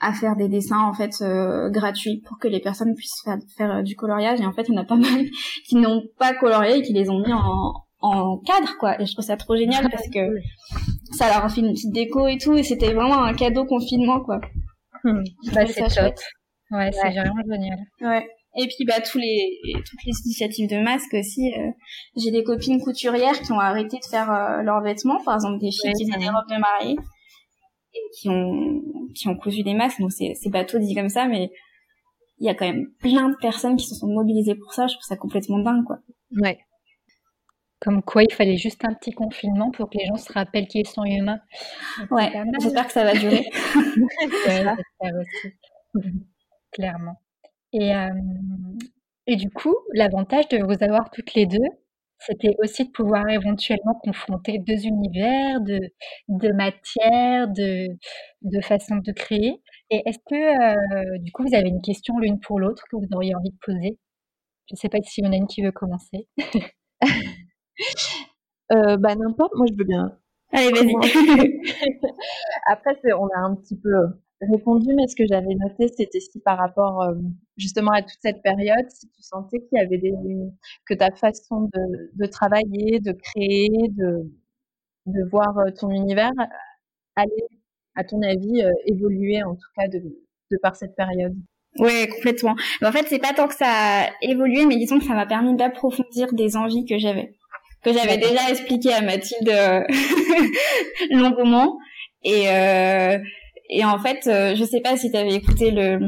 [0.01, 3.77] à faire des dessins en fait euh, gratuits pour que les personnes puissent faire, faire
[3.77, 4.41] euh, du coloriage.
[4.41, 5.25] Et en fait il y en a pas mal
[5.69, 9.01] qui n'ont pas colorié et qui les ont mis en, en cadre quoi.
[9.01, 10.21] Et je trouve ça trop génial parce que
[11.17, 14.21] ça leur a fait une petite déco et tout et c'était vraiment un cadeau confinement
[14.21, 14.41] quoi.
[15.05, 15.23] Hmm.
[15.53, 16.15] bah, c'est top.
[16.73, 17.79] ouais, c'est vraiment génial.
[18.01, 18.27] Ouais.
[18.57, 21.71] Et puis bah tous les toutes les initiatives de masques aussi euh,
[22.17, 25.93] j'ai des copines couturières qui ont arrêté de faire leurs vêtements par exemple des filles
[25.93, 26.97] qui faisaient des robes de mariée
[28.14, 28.83] qui ont
[29.14, 30.01] qui ont cousu des masques.
[30.01, 31.51] Donc c'est c'est bateau dit comme ça, mais
[32.40, 34.87] il y a quand même plein de personnes qui se sont mobilisées pour ça.
[34.87, 35.98] Je trouve ça complètement dingue, quoi.
[36.40, 36.59] Ouais.
[37.81, 40.87] Comme quoi, il fallait juste un petit confinement pour que les gens se rappellent qu'ils
[40.87, 41.40] sont humains.
[42.11, 43.46] Ouais, j'espère que ça va durer.
[44.48, 45.55] ouais, aussi.
[46.72, 47.20] Clairement.
[47.72, 48.09] Et, euh,
[49.27, 51.68] et du coup, l'avantage de vous avoir toutes les deux,
[52.20, 55.81] c'était aussi de pouvoir éventuellement confronter deux univers de
[56.28, 57.88] de matière, de
[58.42, 62.40] de façon de créer et est-ce que, heu, du coup, vous avez une question l'une
[62.40, 63.98] pour l'autre que vous auriez envie de poser?
[64.68, 66.28] Je ne sais pas si y en a une qui veut commencer.
[68.72, 70.12] Euh, bah, n'importe, moi je veux bien.
[70.52, 70.92] Allez, vas-y.
[72.66, 73.90] Après c'est on a un petit peu
[74.40, 77.14] répondu, mais ce que j'avais noté, c'était si par rapport euh,
[77.57, 80.12] justement à toute cette période, si tu sentais qu'il y avait des
[80.87, 84.31] que ta façon de, de travailler, de créer, de
[85.09, 86.33] de voir euh, ton univers
[87.16, 87.48] allait,
[87.96, 91.35] à ton avis, euh, évoluer en tout cas de, de par cette période?
[91.79, 92.57] Ouais, complètement.
[92.83, 95.55] en fait, c'est pas tant que ça a évolué, mais disons que ça m'a permis
[95.57, 97.35] d'approfondir des envies que j'avais,
[97.83, 99.51] que j'avais déjà expliqué à Mathilde
[101.11, 101.79] longuement.
[102.24, 103.18] Et, euh,
[103.68, 105.98] et en fait, euh, je sais pas si tu avais écouté le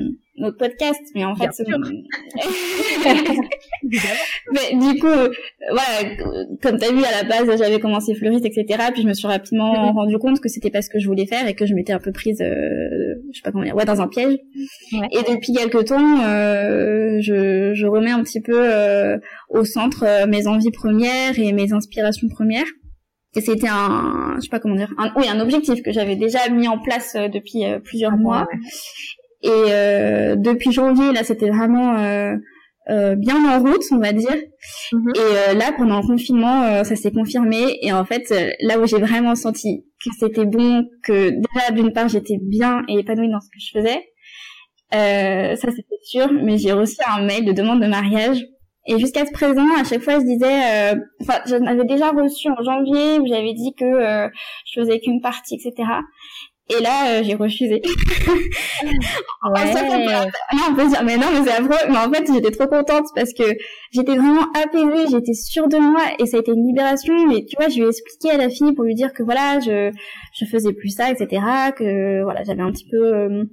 [0.40, 1.50] notre podcast, mais en fait,
[4.52, 5.28] mais du coup, euh,
[5.70, 6.14] voilà,
[6.62, 8.84] comme tu as vu à la base, j'avais commencé fleuriste, etc.
[8.92, 9.92] Puis je me suis rapidement mm-hmm.
[9.92, 11.98] rendu compte que c'était pas ce que je voulais faire et que je m'étais un
[11.98, 14.38] peu prise, euh, je sais pas comment dire, ouais, dans un piège.
[14.92, 18.66] Et depuis quelques temps, euh, je, je remets un petit peu
[19.50, 22.66] au centre mes envies premières et mes inspirations premières.
[23.36, 26.48] Et c'était un, je sais pas comment dire, un, oui, un objectif que j'avais déjà
[26.48, 28.48] mis en place depuis plusieurs ah mois.
[29.42, 32.34] Et euh, depuis janvier, là, c'était vraiment euh,
[32.90, 34.36] euh, bien en route, on va dire.
[34.92, 35.12] Mhm.
[35.14, 37.78] Et là, pendant le confinement, ça s'est confirmé.
[37.82, 42.08] Et en fait, là où j'ai vraiment senti que c'était bon, que déjà d'une part
[42.08, 44.04] j'étais bien et épanouie dans ce que je faisais,
[44.94, 46.30] euh, ça c'était sûr.
[46.32, 48.44] Mais j'ai reçu un mail de demande de mariage.
[48.90, 52.62] Et jusqu'à ce présent, à chaque fois, je disais, enfin, j'en avais déjà reçu en
[52.62, 54.28] janvier où j'avais dit que
[54.66, 55.86] je faisais qu'une partie, etc.
[56.70, 57.82] Et là, euh, j'ai refusé.
[57.82, 58.92] ouais.
[60.70, 61.88] on peut dire, mais non, mais c'est affreux.
[61.88, 63.42] Mais en fait, j'étais trop contente parce que
[63.90, 67.14] j'étais vraiment apaisée, j'étais sûre de moi et ça a été une libération.
[67.32, 69.58] Et tu vois, je lui ai expliqué à la fille pour lui dire que voilà,
[69.58, 69.90] je,
[70.38, 71.42] je faisais plus ça, etc.
[71.76, 73.44] Que voilà, j'avais un petit peu euh,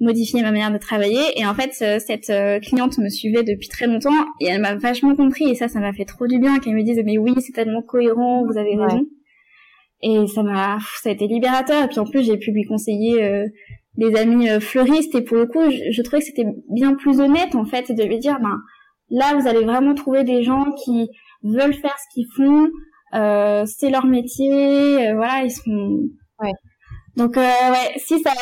[0.00, 1.22] modifié ma manière de travailler.
[1.36, 5.14] Et en fait, cette euh, cliente me suivait depuis très longtemps et elle m'a vachement
[5.16, 5.48] compris.
[5.48, 7.82] Et ça, ça m'a fait trop du bien qu'elle me dise, mais oui, c'est tellement
[7.82, 9.06] cohérent, vous avez raison.
[10.02, 11.84] Et ça m'a, ça a été libérateur.
[11.84, 13.46] Et puis en plus, j'ai pu lui conseiller euh,
[13.96, 15.14] des amis euh, fleuristes.
[15.14, 18.18] Et pour le coup, je, trouvais que c'était bien plus honnête en fait, de lui
[18.18, 18.58] dire, ben
[19.10, 21.08] là, vous allez vraiment trouver des gens qui
[21.42, 22.68] veulent faire ce qu'ils font.
[23.14, 25.08] Euh, c'est leur métier.
[25.08, 26.00] Euh, voilà, ils sont.
[26.40, 26.52] Ouais.
[27.16, 28.32] Donc ouais, si ça,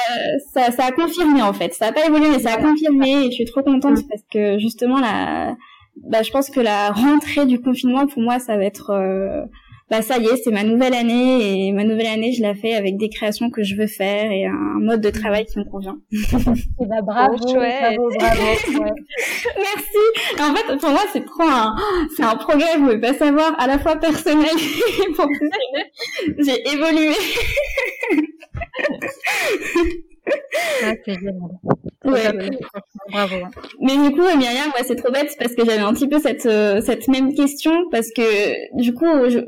[0.52, 1.72] ça, ça a confirmé en fait.
[1.74, 3.26] Ça a pas évolué, mais ça a confirmé.
[3.26, 5.56] Et je suis trop contente parce que justement la,
[5.96, 8.90] bah, je pense que la rentrée du confinement pour moi, ça va être
[9.90, 12.74] bah ça y est, c'est ma nouvelle année et ma nouvelle année, je la fais
[12.74, 15.98] avec des créations que je veux faire et un mode de travail qui me convient.
[16.10, 18.42] et bah bravo, bravo, bravo.
[19.56, 20.40] Merci.
[20.40, 21.76] En fait, pour moi, c'est trop un,
[22.16, 25.86] c'est un progrès, vous pouvez pas savoir, à la fois personnel et professionnel.
[26.38, 27.12] J'ai évolué.
[30.82, 31.18] Ah, c'est
[32.04, 32.50] Ouais.
[33.10, 33.34] Bravo.
[33.36, 33.50] Hein.
[33.80, 36.44] Mais du coup, Myriam, ouais, c'est trop bête parce que j'avais un petit peu cette
[36.44, 39.38] euh, cette même question parce que du coup, je,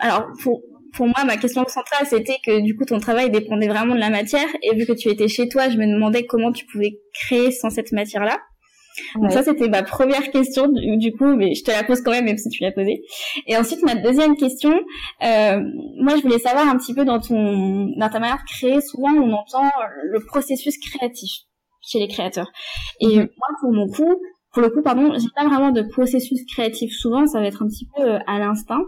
[0.00, 0.62] alors pour
[0.96, 4.08] pour moi, ma question centrale, c'était que du coup, ton travail dépendait vraiment de la
[4.08, 4.48] matière.
[4.62, 7.68] Et vu que tu étais chez toi, je me demandais comment tu pouvais créer sans
[7.70, 8.38] cette matière-là.
[9.16, 12.24] Donc ça, c'était ma première question du, coup, mais je te la pose quand même,
[12.24, 13.02] même si tu l'as posée.
[13.46, 14.72] Et ensuite, ma deuxième question,
[15.22, 15.60] euh,
[16.00, 18.80] moi, je voulais savoir un petit peu dans ton, dans ta manière de créer.
[18.80, 19.70] Souvent, on entend
[20.02, 21.30] le processus créatif
[21.86, 22.50] chez les créateurs.
[23.00, 23.28] Et mhm.
[23.36, 24.18] moi, pour mon coup,
[24.56, 26.90] pour le coup, pardon, j'ai pas vraiment de processus créatif.
[26.94, 28.80] Souvent, ça va être un petit peu euh, à l'instinct.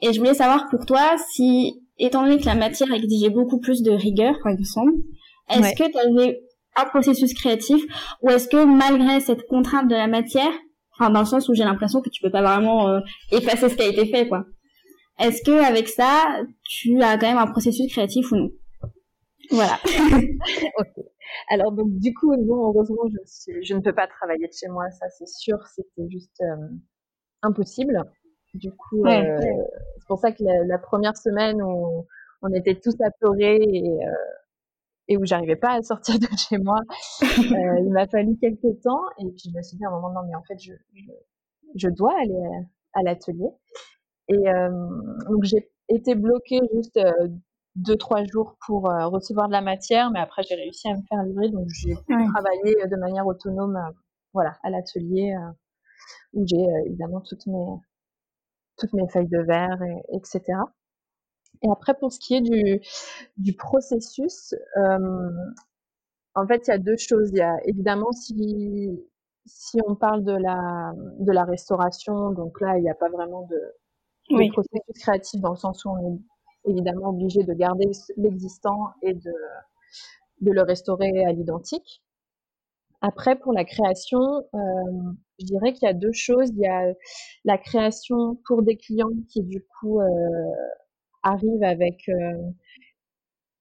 [0.00, 3.82] Et je voulais savoir pour toi si, étant donné que la matière exigeait beaucoup plus
[3.82, 4.92] de rigueur, par exemple,
[5.50, 6.38] est-ce que tu avais
[6.76, 7.82] un processus créatif
[8.22, 10.52] ou est-ce que malgré cette contrainte de la matière,
[10.96, 13.00] enfin dans le sens où j'ai l'impression que tu peux pas vraiment euh,
[13.32, 14.44] effacer ce qui a été fait, quoi.
[15.18, 18.50] Est-ce que avec ça, tu as quand même un processus créatif ou non?
[19.50, 19.80] Voilà.
[20.78, 21.04] ok.
[21.48, 24.90] Alors donc du coup, non, heureusement, je, je, ne peux pas travailler de chez moi,
[24.90, 26.68] ça c'est sûr, c'était juste euh,
[27.42, 28.04] impossible.
[28.54, 29.38] Du coup, euh,
[29.98, 32.06] c'est pour ça que la, première semaine où
[32.42, 34.12] on était tous apeurés et, euh,
[35.08, 36.78] et où j'arrivais pas à sortir de chez moi,
[37.22, 40.10] euh, il m'a fallu quelques temps et puis je me suis dit à un moment
[40.10, 41.12] non mais en fait je, je,
[41.76, 43.48] je dois aller à, l'atelier.
[44.28, 44.44] Et
[45.28, 46.98] donc j'ai été bloquée juste
[47.76, 51.02] deux trois jours pour euh, recevoir de la matière, mais après j'ai réussi à me
[51.08, 53.92] faire livrer, donc j'ai pu travailler de manière autonome, euh,
[54.34, 55.50] voilà, à l'atelier euh,
[56.34, 57.66] où j'ai évidemment toutes mes
[58.78, 60.42] toutes mes feuilles de verre, et, etc.
[61.62, 62.80] Et après pour ce qui est du
[63.38, 64.54] du processus,
[66.34, 67.30] en fait il y a deux choses.
[67.32, 68.90] Il y a évidemment si
[69.46, 73.46] si on parle de la de la restauration, donc là il n'y a pas vraiment
[73.48, 73.60] de,
[74.30, 76.18] de processus créatif dans le sens où on est
[76.64, 79.32] évidemment obligé de garder l'existant et de,
[80.40, 82.02] de le restaurer à l'identique.
[83.00, 84.20] Après, pour la création,
[84.54, 84.58] euh,
[85.40, 86.50] je dirais qu'il y a deux choses.
[86.50, 86.94] Il y a
[87.44, 90.06] la création pour des clients qui, du coup, euh,
[91.24, 92.14] arrivent avec euh,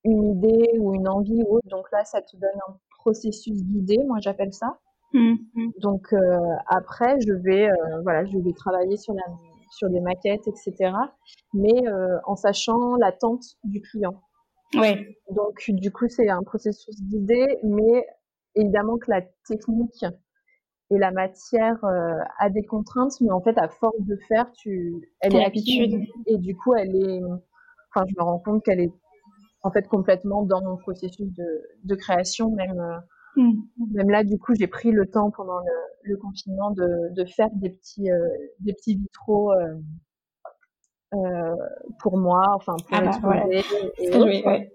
[0.03, 1.67] une idée ou une envie ou autre.
[1.69, 4.77] Donc là, ça te donne un processus guidé, moi j'appelle ça.
[5.13, 5.35] Mmh.
[5.79, 6.19] Donc euh,
[6.67, 7.67] après, je vais,
[8.03, 9.23] voilà, je vais travailler sur la
[9.71, 10.93] sur des maquettes, etc.
[11.53, 14.21] Mais euh, en sachant l'attente du client.
[14.75, 15.15] Oui.
[15.31, 18.05] Donc du coup, c'est un processus d'idée, mais
[18.55, 20.05] évidemment que la technique
[20.91, 25.09] et la matière euh, a des contraintes, mais en fait, à force de faire, tu,
[25.21, 27.21] elle est habituée et du coup, elle est,
[27.93, 28.91] enfin, je me rends compte qu'elle est
[29.63, 31.27] en fait complètement dans mon processus
[31.83, 33.01] de, création, même.
[33.35, 33.61] Mm.
[33.93, 35.59] Même là, du coup, j'ai pris le temps pendant
[36.03, 38.09] le, confinement de, faire des petits,
[38.59, 39.51] des petits vitraux
[41.99, 44.71] pour moi, enfin pour ah bah, exposer.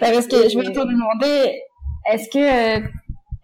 [0.00, 1.62] Bah, parce que je me te demander,
[2.10, 2.86] est-ce que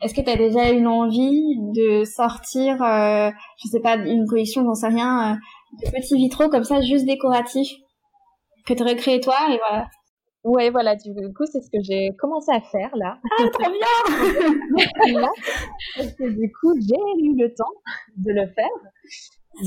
[0.03, 3.31] est-ce que tu as déjà une envie de sortir, euh,
[3.63, 7.07] je sais pas, une collection, j'en sais rien, euh, de petits vitraux comme ça, juste
[7.07, 7.71] décoratifs,
[8.67, 9.87] que tu aurais créé toi et voilà.
[10.45, 13.19] Ouais, voilà, du coup, c'est ce que j'ai commencé à faire là.
[13.39, 15.29] Ah, très bien
[15.97, 17.73] Parce que du coup, j'ai eu le temps
[18.17, 18.67] de le faire.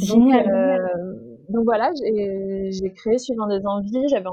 [0.09, 4.07] Donc, euh, donc voilà, j'ai créé suivant des envies.
[4.09, 4.27] J'avais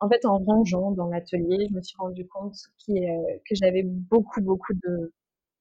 [0.00, 2.54] en, fait, en rangeant dans l'atelier, je me suis rendu compte
[2.86, 5.12] que j'avais beaucoup, beaucoup de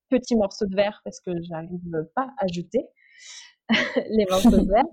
[0.10, 2.86] petits morceaux de verre parce que j'arrive pas à jeter
[4.10, 4.84] les morceaux de verre.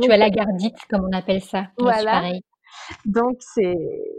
[0.00, 1.68] tu as la gardite, comme on appelle ça.
[1.78, 2.32] Voilà.
[3.04, 4.15] Donc c'est euh,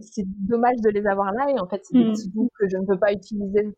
[0.00, 2.12] c'est dommage de les avoir là et en fait c'est des mmh.
[2.12, 3.68] petits bouts que je ne peux pas utiliser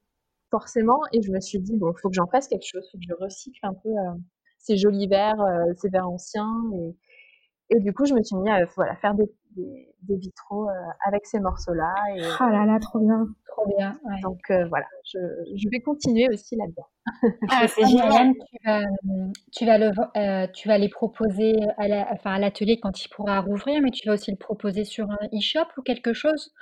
[0.51, 2.91] forcément et je me suis dit bon il faut que j'en fasse quelque chose, il
[2.93, 4.15] faut que je recycle un peu euh,
[4.59, 8.51] ces jolis verres, euh, ces verres anciens et, et du coup je me suis mis
[8.51, 10.69] à voilà, faire des, des, vitraux
[11.07, 11.95] avec ces morceaux là.
[12.17, 13.27] Et, oh là là trop bien
[13.67, 13.99] bien.
[14.23, 15.19] Donc euh, voilà, je,
[15.57, 16.87] je, vais continuer aussi là-dedans.
[17.51, 18.33] Ah, c'est génial.
[18.35, 18.83] Tu vas,
[19.53, 23.09] tu vas, le, euh, tu vas les proposer à la, enfin, à l'atelier quand il
[23.09, 26.53] pourra rouvrir, mais tu vas aussi le proposer sur un e-shop ou quelque chose?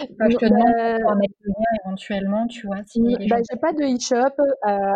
[0.00, 2.78] Je te demande euh, mettre le lien éventuellement, tu vois.
[2.86, 4.42] Si bah, J'ai pas de e-shop.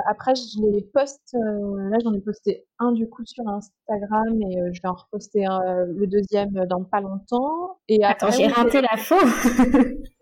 [0.08, 1.34] après, je les poste.
[1.34, 5.46] là, j'en ai posté un du coup sur Instagram et je vais en reposter
[5.86, 7.78] le deuxième dans pas longtemps.
[7.88, 9.16] Et Attends, j'ai raté la faux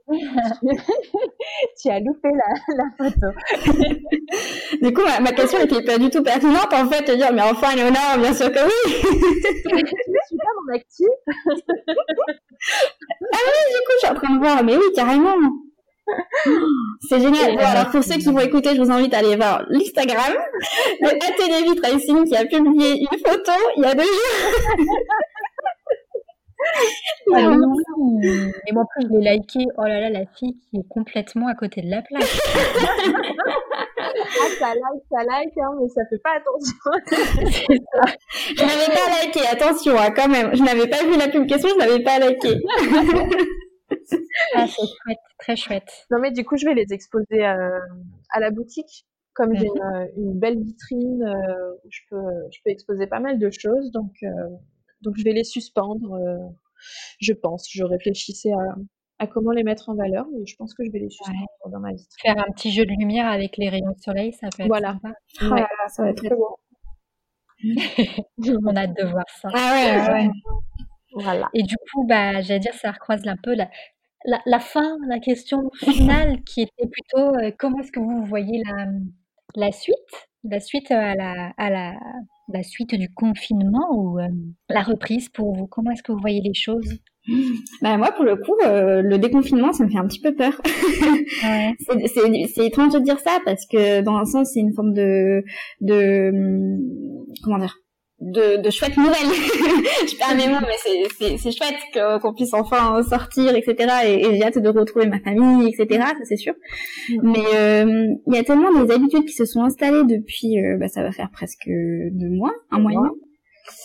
[1.81, 3.29] tu as loupé la, la photo.
[4.85, 7.75] du coup, ma, question n'était pas du tout pertinente en fait, de dire mais enfin
[7.75, 8.71] Léonard, bien sûr que oui.
[8.85, 9.71] je
[10.27, 11.05] suis pas mon actu.
[13.33, 15.37] ah oui, du coup, je suis en train de voir, mais oui, carrément.
[17.09, 17.59] C'est génial.
[17.59, 20.35] alors pour ceux qui vont écouter, je vous invite à aller voir l'Instagram
[21.01, 24.85] de Atelier Tracing qui a publié une photo il y a deux jours.
[27.37, 29.67] Ah et moi, plus, je l'ai liké.
[29.79, 32.23] Oh là là, la fille qui est complètement à côté de la plaque.
[33.99, 36.77] ah, ça like, ça like, hein, mais ça fait pas attention.
[38.57, 40.55] Je n'avais pas liké, attention, hein, quand même.
[40.55, 42.61] Je n'avais pas vu la publication, je n'avais pas liké.
[44.55, 46.07] ah, c'est chouette, très chouette.
[46.11, 47.81] Non, mais du coup, je vais les exposer euh,
[48.31, 49.07] à la boutique.
[49.35, 50.09] Comme j'ai mhm.
[50.17, 54.13] une, belle vitrine euh, où je peux, je peux exposer pas mal de choses, donc
[54.23, 54.29] euh,
[55.05, 56.39] donc je vais les suspendre, euh,
[57.21, 57.67] je pense.
[57.71, 58.53] Je réfléchissais
[59.19, 61.81] à, comment les mettre en valeur, mais je pense que je vais les suspendre dans
[61.81, 62.07] ma vie.
[62.21, 64.93] Faire un petit jeu de lumière avec les rayons de soleil, ça peut être voilà.
[64.93, 65.15] sympa.
[65.41, 66.59] Voilà, ça va être très beau.
[68.67, 69.49] On a hâte de voir ça.
[69.55, 70.31] Ah ouais, ouais.
[71.15, 71.49] Voilà.
[71.55, 73.71] Et du coup, bah, j'allais dire, ça recroise un peu la,
[74.47, 78.87] la, fin, la question finale qui était plutôt euh, comment est-ce que vous voyez la,
[79.55, 81.95] la suite, la suite à la, à la,
[82.53, 84.29] la suite du confinement ou euh,
[84.69, 86.99] la reprise pour vous Comment est-ce que vous voyez les choses?
[87.81, 90.61] Bah moi pour le coup euh, le déconfinement ça me fait un petit peu peur.
[91.43, 91.75] Ouais.
[92.55, 95.43] c'est étrange de dire ça parce que dans un sens c'est une forme de
[95.81, 97.79] de hum, comment dire?
[98.21, 99.13] De, de chouettes nouvelles.
[99.13, 103.93] je perds mes mots, mais c'est, c'est, chouette qu'on puisse enfin sortir, etc.
[104.07, 106.01] Et, et j'ai hâte de retrouver ma famille, etc.
[106.07, 106.55] Ça c'est sûr.
[107.11, 107.33] Mm.
[107.33, 110.89] Mais euh, il y a tellement des habitudes qui se sont installées depuis, euh, bah,
[110.89, 113.11] ça va faire presque deux mois, un mois et demi.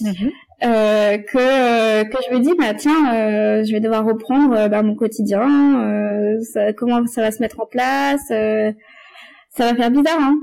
[0.02, 0.32] Mm-hmm.
[0.62, 4.94] Euh, que que je me dis bah tiens euh, je vais devoir reprendre bah, mon
[4.94, 5.48] quotidien
[6.42, 8.74] ça, comment ça va se mettre en place ça
[9.58, 10.36] va faire bizarre hein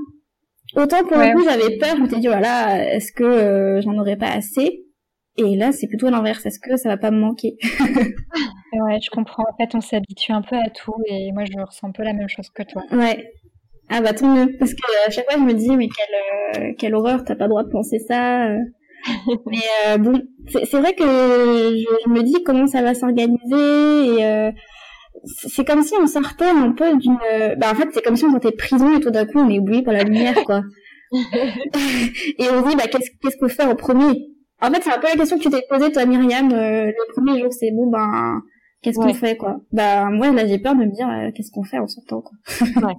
[0.75, 3.97] Autant pour le coup, j'avais peur, je me suis dit, voilà, est-ce que euh, j'en
[3.97, 4.83] aurais pas assez?
[5.37, 7.57] Et là, c'est plutôt l'inverse, est-ce que ça va pas me manquer?
[8.73, 9.43] Ouais, je comprends.
[9.43, 12.13] En fait, on s'habitue un peu à tout et moi, je ressens un peu la
[12.13, 12.83] même chose que toi.
[12.91, 13.31] Ouais.
[13.89, 16.73] Ah bah tant mieux, parce que à chaque fois, je me dis, mais quelle, euh,
[16.77, 18.49] quelle horreur, t'as pas le droit de penser ça.
[18.49, 18.59] Euh.
[19.45, 24.51] mais bon, c'est vrai que je, me dis comment ça va s'organiser et
[25.25, 27.17] c'est comme si on sortait un peu d'une
[27.57, 29.49] bah en fait c'est comme si on sortait de prison et tout d'un coup on
[29.49, 30.61] est oublié par la lumière quoi.
[31.11, 34.29] Et on se dit bah qu'est-ce qu'est-ce qu'on fait en premier?
[34.61, 37.13] En fait c'est un peu la question que tu t'es posée toi Myriam euh, le
[37.13, 38.41] premier jour c'est bon ben
[38.81, 39.61] qu'est-ce qu'on fait quoi?
[39.71, 42.37] Bah moi là j'ai peur de me dire euh, qu'est-ce qu'on fait en sortant quoi.
[42.59, 42.95] Ouais.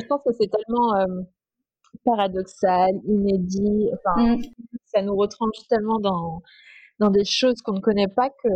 [0.00, 1.22] je pense que c'est tellement euh,
[2.04, 4.42] paradoxal inédit enfin mm.
[4.84, 6.42] ça nous retranche tellement dans
[7.00, 8.48] dans des choses qu'on ne connaît pas que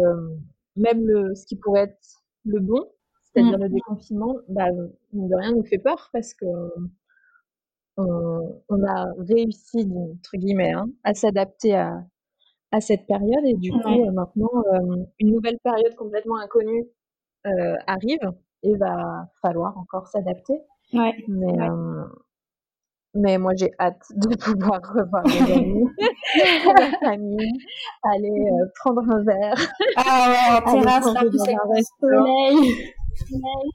[0.77, 2.87] même le ce qui pourrait être le bon,
[3.25, 3.63] c'est-à-dire mmh.
[3.63, 6.47] le déconfinement, bah, de rien, nous fait peur parce que
[7.97, 9.87] on, a réussi,
[10.17, 12.03] entre guillemets, hein, à s'adapter à,
[12.73, 14.49] à cette période et du coup maintenant
[15.19, 16.87] une nouvelle période complètement inconnue
[17.87, 18.33] arrive
[18.63, 20.61] et va falloir encore s'adapter.
[20.95, 21.15] Ouais.
[21.29, 21.53] Mais
[23.15, 25.85] mais moi, j'ai hâte de pouvoir revoir mes amis,
[26.67, 27.53] ma famille,
[28.03, 29.55] aller euh, prendre un verre.
[29.97, 32.95] Ah ouais, terrasse, là, dans un soleil.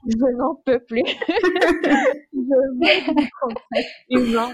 [0.08, 1.04] Je n'en peux plus.
[1.06, 4.50] je veux du contact humain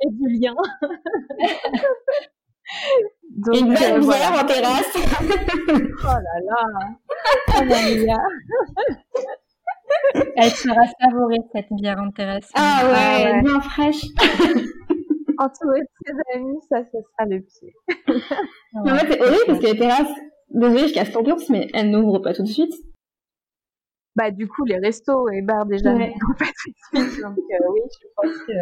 [0.00, 0.54] et du lien.
[3.30, 4.96] Donc, une belle euh, bière en terrasse.
[4.96, 6.64] oh là là.
[7.48, 7.64] Oh,
[10.36, 12.50] Elle sera savourée, cette bière en terrasse.
[12.54, 13.42] Ah ouais, ah ouais.
[13.42, 14.04] bien fraîche.
[15.38, 17.74] Entourée de ses amis, ça, ce sera le pied.
[18.74, 20.14] en fait, c'est horrible parce que les terrasses,
[20.50, 22.74] désolée, je casse l'ambiance, mais elles n'ouvrent pas tout de suite.
[24.14, 27.22] Bah, du coup, les restos et bars déjà n'ouvrent pas tout de suite.
[27.22, 28.52] Donc, euh, oui, je pense que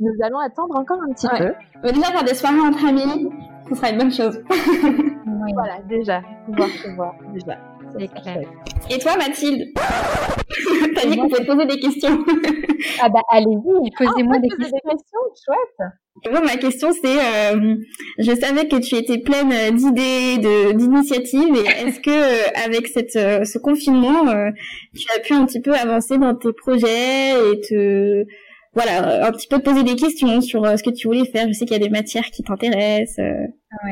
[0.00, 1.52] nous allons attendre encore un petit peu.
[1.84, 3.30] Mais déjà, faire des soirées entre amis,
[3.68, 4.42] ce sera une bonne chose.
[5.54, 7.58] Voilà, déjà, pouvoir se voir, déjà.
[7.98, 8.40] C'est clair.
[8.90, 9.72] Et toi, Mathilde
[10.94, 12.18] T'as dit qu'on pouvait poser des questions.
[13.00, 14.78] ah bah allez-y, posez-moi ah, des, questions.
[14.84, 15.18] des questions.
[15.44, 15.90] Chouette.
[16.30, 17.76] Moi, ma question, c'est, euh,
[18.18, 23.16] je savais que tu étais pleine d'idées, de d'initiatives, et est-ce que euh, avec cette
[23.16, 24.24] euh, ce confinement,
[24.94, 28.24] tu as pu un petit peu avancer dans tes projets et te
[28.74, 31.48] voilà, un petit peu te poser des questions sur ce que tu voulais faire?
[31.48, 33.24] Je sais qu'il y a des matières qui t'intéressent.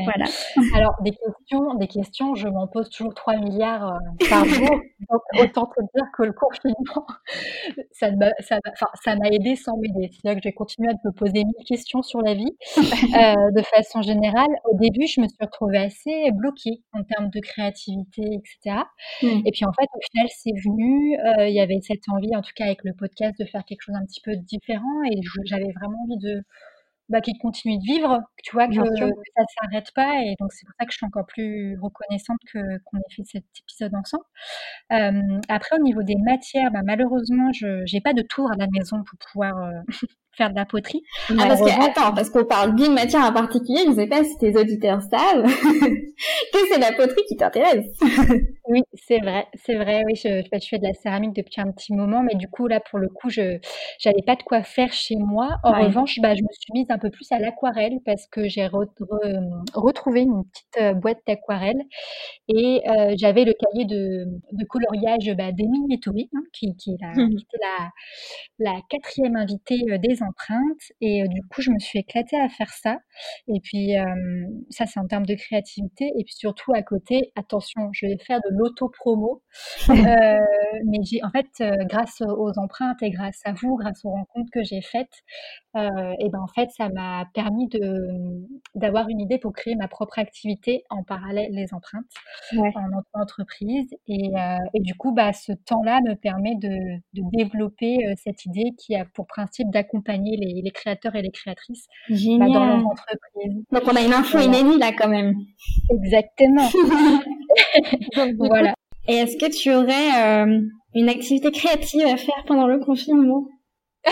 [0.05, 0.26] Voilà.
[0.74, 4.68] Alors, des questions, des questions, je m'en pose toujours 3 milliards euh, par jour.
[5.11, 7.07] Donc, autant te dire que le confinement,
[7.93, 8.59] ça m'a ça,
[9.03, 10.11] ça aidé sans m'aider.
[10.12, 12.57] C'est-à-dire que j'ai continué à me poser mille questions sur la vie.
[12.78, 17.41] Euh, de façon générale, au début, je me suis retrouvée assez bloquée en termes de
[17.41, 18.85] créativité, etc.
[19.22, 19.43] Mmh.
[19.47, 21.18] Et puis, en fait, au final, c'est venu.
[21.18, 23.83] Euh, il y avait cette envie, en tout cas avec le podcast, de faire quelque
[23.83, 25.03] chose un petit peu différent.
[25.11, 26.43] Et j'avais vraiment envie de
[27.11, 30.22] bah, qui continue de vivre, tu vois, que, ça ne s'arrête pas.
[30.22, 33.24] Et donc, c'est pour ça que je suis encore plus reconnaissante que, qu'on ait fait
[33.24, 34.24] cet épisode ensemble.
[34.92, 38.66] Euh, après, au niveau des matières, bah, malheureusement, je n'ai pas de tour à la
[38.72, 39.80] maison pour pouvoir euh,
[40.37, 41.03] faire de la poterie.
[41.31, 44.24] Ah, parce que, attends, parce qu'on parle d'une matière en particulier, je ne sais pas
[44.24, 45.45] si tes auditeurs savent
[46.53, 47.87] que c'est la poterie qui t'intéresse.
[48.68, 50.03] oui, c'est vrai, c'est vrai.
[50.07, 52.81] Oui, je, je, fais de la céramique depuis un petit moment, mais du coup, là,
[52.81, 53.59] pour le coup, je
[54.05, 55.59] n'avais pas de quoi faire chez moi.
[55.64, 58.66] En revanche, bah, je me suis mise un peu plus à l'aquarelle parce que j'ai
[58.66, 61.83] retrouvé une petite euh, boîte d'aquarelle
[62.49, 65.99] et euh, j'avais le cahier de, de coloriage bah, d'Emile
[66.35, 70.93] hein, qui, qui, la, qui, était la, la quatrième invitée euh, des empreintes.
[71.01, 72.99] Et du coup, je me suis éclatée à faire ça.
[73.49, 73.93] Et puis,
[74.71, 76.11] ça, c'est en termes de créativité.
[76.18, 79.43] Et puis surtout, à côté, attention, je vais faire de l'auto-promo.
[79.89, 81.47] mais j'ai, en fait,
[81.87, 85.23] grâce aux empreintes et grâce à vous, grâce aux rencontres que j'ai faites,
[85.75, 87.91] et ben en fait, ça m'a permis de
[88.75, 92.05] d'avoir une idée pour créer ma propre activité en parallèle les empreintes
[92.57, 93.95] en entreprise.
[94.09, 94.33] Et,
[94.75, 99.05] et, du coup, bah, ce temps-là me permet de, de développer cette idée qui a
[99.05, 103.64] pour principe d'accompagner les, les, créateurs et les créatrices bah, dans leur entreprise.
[103.70, 105.34] Donc on a une info inédite là quand même.
[105.90, 106.68] Exactement.
[108.38, 108.74] Voilà.
[109.08, 110.44] Et est-ce que tu aurais
[110.94, 113.46] une activité créative à faire pendant le confinement?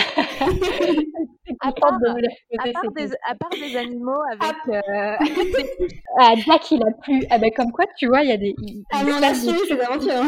[1.60, 4.56] À, part, des, à part des animaux avec.
[4.68, 5.16] Euh...
[6.20, 7.24] ah, Jack, il a plus.
[7.30, 8.54] Ah, ben, comme quoi, tu vois, il y a des.
[8.92, 10.22] ah, mais on a suivi ces aventures.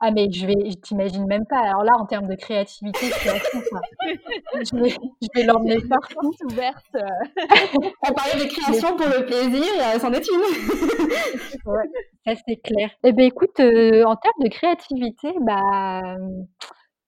[0.00, 1.58] Ah mais je vais, je t'imagine même pas.
[1.58, 3.60] Alors là, en termes de créativité, je suis à fond.
[4.54, 6.86] Je vais, je vais l'emmener partout ouverte.
[8.08, 9.64] On parlait de création pour le plaisir,
[10.00, 11.66] c'en est une.
[11.66, 11.90] ouais,
[12.24, 12.90] ça c'est clair.
[13.02, 16.14] Eh ben écoute, euh, en termes de créativité, bah,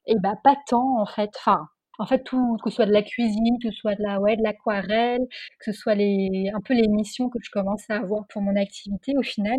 [0.06, 1.30] et bah pas tant en fait.
[1.38, 1.68] Enfin,
[2.00, 4.34] en fait, tout, que ce soit de la cuisine, que ce soit de la, ouais,
[4.36, 5.20] de l'aquarelle,
[5.58, 8.56] que ce soit les, un peu les missions que je commence à avoir pour mon
[8.56, 9.58] activité, au final,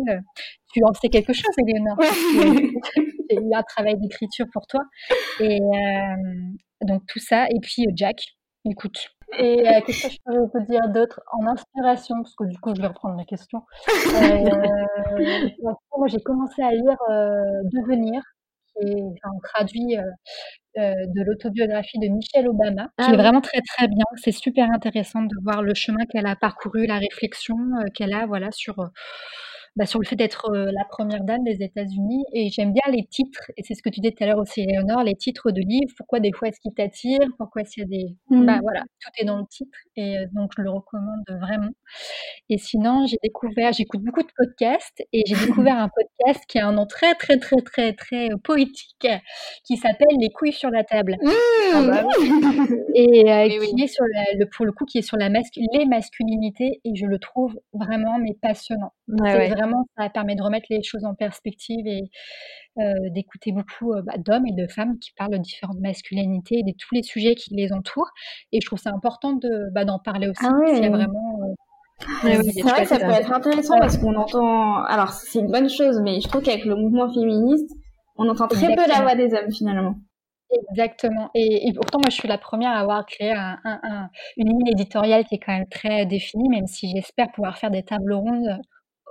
[0.72, 1.98] tu en sais quelque chose, Eleonore.
[3.30, 4.80] J'ai eu un travail d'écriture pour toi.
[5.38, 6.16] Et euh,
[6.82, 7.46] donc, tout ça.
[7.48, 8.20] Et puis, euh, Jack,
[8.64, 9.08] écoute.
[9.38, 12.82] Et euh, qu'est-ce que je peux dire d'autre en inspiration Parce que du coup, je
[12.82, 13.62] vais reprendre mes questions.
[15.96, 16.98] moi, j'ai commencé à lire
[17.72, 18.20] Devenir,
[18.80, 19.96] qui est traduit
[20.76, 24.04] de l'autobiographie de Michelle Obama, qui ah est vraiment très très bien.
[24.16, 27.56] C'est super intéressant de voir le chemin qu'elle a parcouru, la réflexion
[27.94, 28.76] qu'elle a voilà sur
[29.76, 32.24] bah, sur le fait d'être la première dame des États-Unis.
[32.32, 34.64] Et j'aime bien les titres, et c'est ce que tu disais tout à l'heure aussi,
[34.64, 35.92] Léonore, les titres de livres.
[35.96, 38.16] Pourquoi des fois est-ce qu'ils t'attirent Pourquoi qu'il y a des.
[38.28, 38.46] Mmh.
[38.46, 39.78] Bah voilà, tout est dans le titre.
[39.96, 41.70] Et donc, je le recommande vraiment.
[42.48, 46.66] Et sinon, j'ai découvert, j'écoute beaucoup de podcasts, et j'ai découvert un podcast qui a
[46.66, 49.08] un nom très, très, très, très, très poétique,
[49.64, 51.16] qui s'appelle Les couilles sur la table.
[51.22, 51.30] Mmh.
[51.74, 52.04] Ah bah
[52.94, 53.24] et
[53.76, 57.06] qui est sur le, pour le coup, qui est sur la les masculinités, et je
[57.06, 58.92] le trouve vraiment mais passionnant.
[59.62, 62.02] Vraiment, ça permet de remettre les choses en perspective et
[63.10, 66.94] d'écouter beaucoup bah, d'hommes et de femmes qui parlent de différentes masculinités et de tous
[66.94, 68.10] les sujets qui les entourent.
[68.50, 70.44] Et je trouve ça important de bah, d'en parler aussi.
[70.44, 71.54] Ah vraiment
[72.22, 74.82] c'est vrai que ça peut être intéressant parce qu'on entend.
[74.84, 77.70] Alors, c'est une bonne chose, mais je trouve qu'avec le mouvement féministe,
[78.16, 79.94] on entend très peu la voix des hommes finalement.
[80.70, 81.30] Exactement.
[81.34, 83.32] Et, pourtant, moi, je suis la première à avoir créé
[84.36, 87.82] une ligne éditoriale qui est quand même très définie, même si j'espère pouvoir faire des
[87.82, 88.60] tables rondes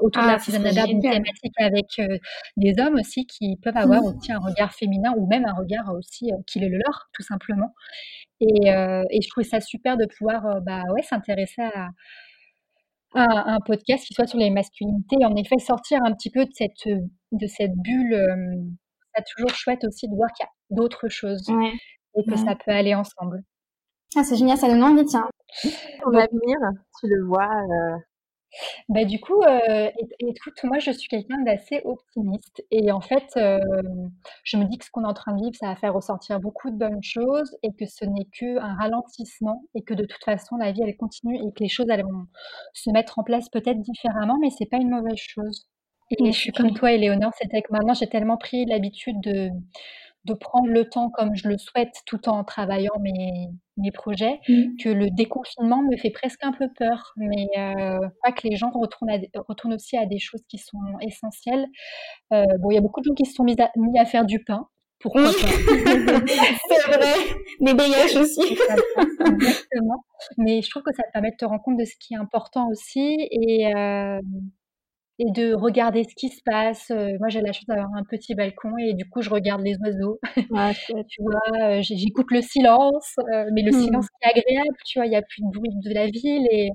[0.02, 2.18] autour de ah, l'artisanat d'art, d'une thématique avec euh,
[2.58, 4.06] des hommes aussi qui peuvent avoir mmh.
[4.06, 7.24] aussi un regard féminin ou même un regard aussi euh, qui est le leur, tout
[7.24, 7.74] simplement.
[8.40, 11.90] Et, euh, et je trouvais ça super de pouvoir bah, ouais, s'intéresser à,
[13.14, 16.52] un podcast qui soit sur les masculinités et en effet sortir un petit peu de
[16.54, 18.16] cette, de cette bulle.
[19.14, 21.46] c'est toujours chouette aussi de voir qu'il y a d'autres choses
[22.16, 23.44] et que ça peut aller ensemble.
[24.16, 25.28] Ah, c'est génial, ça donne envie, tiens.
[26.02, 26.58] Ton avenir,
[27.02, 27.50] tu le vois
[28.90, 29.90] bah, du coup, euh,
[30.20, 34.92] écoute, moi, je suis quelqu'un d'assez optimiste et en fait, je me dis que ce
[34.92, 37.70] qu'on est en train de vivre, ça va faire ressortir beaucoup de bonnes choses et
[37.74, 41.52] que ce n'est qu'un ralentissement et que de toute façon, la vie, elle continue et
[41.54, 42.26] que les choses, elles vont
[42.74, 45.68] se mettre en place peut-être différemment, mais c'est pas une mauvaise chose.
[46.20, 49.50] Et je suis comme toi, Éléonore, c'était que maintenant, j'ai tellement pris l'habitude de
[50.26, 54.78] de prendre le temps comme je le souhaite tout en travaillant mes, mes projets, mmh.
[54.84, 58.70] que le déconfinement me fait presque un peu peur, mais euh, pas que les gens
[58.72, 59.12] retournent,
[59.48, 61.66] retournent aussi à des choses qui sont essentielles.
[62.34, 64.06] Euh, bon, il y a beaucoup de gens qui se sont mis à, mis à
[64.06, 64.68] faire du pain.
[65.00, 67.14] Pourquoi pas C'est vrai,
[67.60, 68.42] des beillages aussi.
[68.52, 70.06] Exactement.
[70.38, 72.18] Mais je trouve que ça te permet de te rendre compte de ce qui est
[72.18, 74.20] important aussi et euh,
[75.22, 76.92] et de regarder ce qui se passe.
[77.20, 80.20] moi, j'ai la chance d'avoir un petit balcon et du coup, je regarde les oiseaux.
[81.10, 83.16] tu vois, j'écoute le silence,
[83.54, 84.10] mais le silence mmh.
[84.10, 86.70] qui est agréable, tu vois, il n'y a plus de bruit de la ville et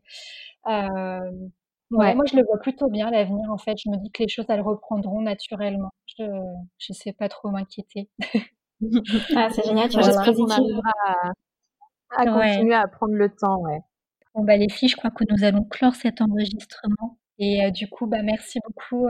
[1.90, 3.50] ouais, moi, je le vois plutôt bien l'avenir.
[3.50, 5.90] En fait, je me dis que les choses elles reprendront naturellement.
[6.16, 8.08] Je ne sais pas trop m'inquiéter.
[9.36, 13.80] ah, c'est génial, tu vois, on arrivera à, à continuer à prendre le temps, ouais.
[14.34, 17.18] Bon, bah, les filles, je crois que nous allons clore cet enregistrement.
[17.38, 19.08] Et du coup, bah, merci beaucoup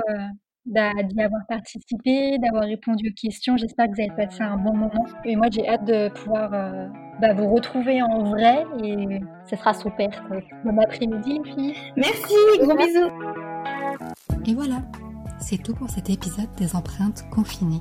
[0.64, 3.56] d'y avoir participé, d'avoir répondu aux questions.
[3.56, 5.06] J'espère que vous avez passé un bon moment.
[5.24, 6.50] Et moi, j'ai hâte de pouvoir
[7.20, 10.10] bah, vous retrouver en vrai et ce sera super.
[10.64, 11.40] Bon après-midi.
[11.96, 13.10] Merci, gros bisous.
[14.44, 14.82] Et voilà,
[15.40, 17.80] c'est tout pour cet épisode des empreintes confinées.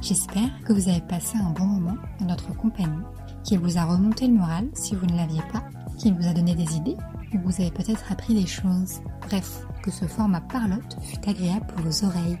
[0.00, 3.02] J'espère que vous avez passé un bon moment en notre compagnie,
[3.42, 5.64] qu'il vous a remonté le moral si vous ne l'aviez pas,
[5.98, 6.96] qu'il vous a donné des idées
[7.34, 9.00] ou vous avez peut-être appris des choses.
[9.28, 12.38] Bref, que ce format parlotte fut agréable pour vos oreilles.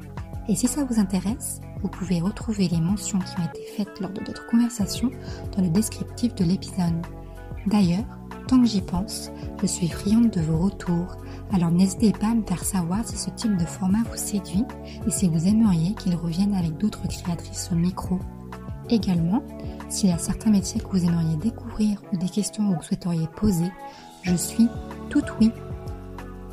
[0.48, 4.10] Et si ça vous intéresse, vous pouvez retrouver les mentions qui ont été faites lors
[4.10, 5.10] de notre conversation
[5.54, 7.04] dans le descriptif de l'épisode.
[7.66, 8.04] D'ailleurs,
[8.46, 9.30] tant que j'y pense,
[9.60, 11.18] je suis friande de vos retours,
[11.52, 14.64] alors n'hésitez pas à me faire savoir si ce type de format vous séduit
[15.06, 18.18] et si vous aimeriez qu'il revienne avec d'autres créatrices au micro.
[18.88, 19.42] Également,
[19.88, 23.26] s'il y a certains métiers que vous aimeriez découvrir ou des questions que vous souhaiteriez
[23.36, 23.70] poser,
[24.22, 24.68] je suis
[25.08, 25.50] tout oui.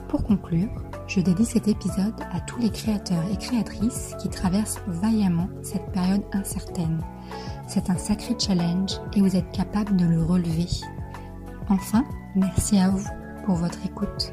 [0.07, 0.69] Pour conclure,
[1.07, 6.23] je dédie cet épisode à tous les créateurs et créatrices qui traversent vaillamment cette période
[6.31, 7.01] incertaine.
[7.67, 10.67] C'est un sacré challenge et vous êtes capable de le relever.
[11.69, 12.03] Enfin,
[12.35, 13.07] merci à vous
[13.45, 14.31] pour votre écoute.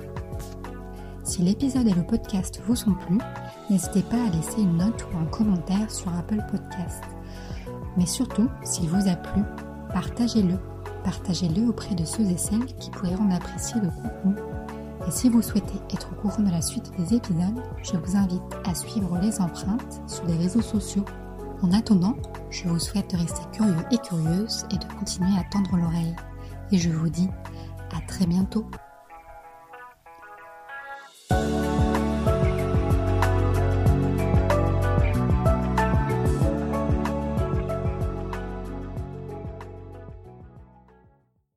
[1.25, 3.19] Si l'épisode et le podcast vous sont plu,
[3.71, 7.03] n'hésitez pas à laisser une note ou un commentaire sur Apple Podcast.
[7.97, 9.43] Mais surtout, s'il vous a plu,
[9.93, 10.59] partagez-le.
[11.05, 14.35] Partagez-le auprès de ceux et celles qui pourraient en apprécier le contenu.
[15.07, 18.43] Et si vous souhaitez être au courant de la suite des épisodes, je vous invite
[18.65, 21.05] à suivre les empreintes sur les réseaux sociaux.
[21.61, 22.17] En attendant,
[22.51, 26.15] je vous souhaite de rester curieux et curieuse et de continuer à tendre l'oreille.
[26.71, 27.29] Et je vous dis
[27.91, 28.67] à très bientôt.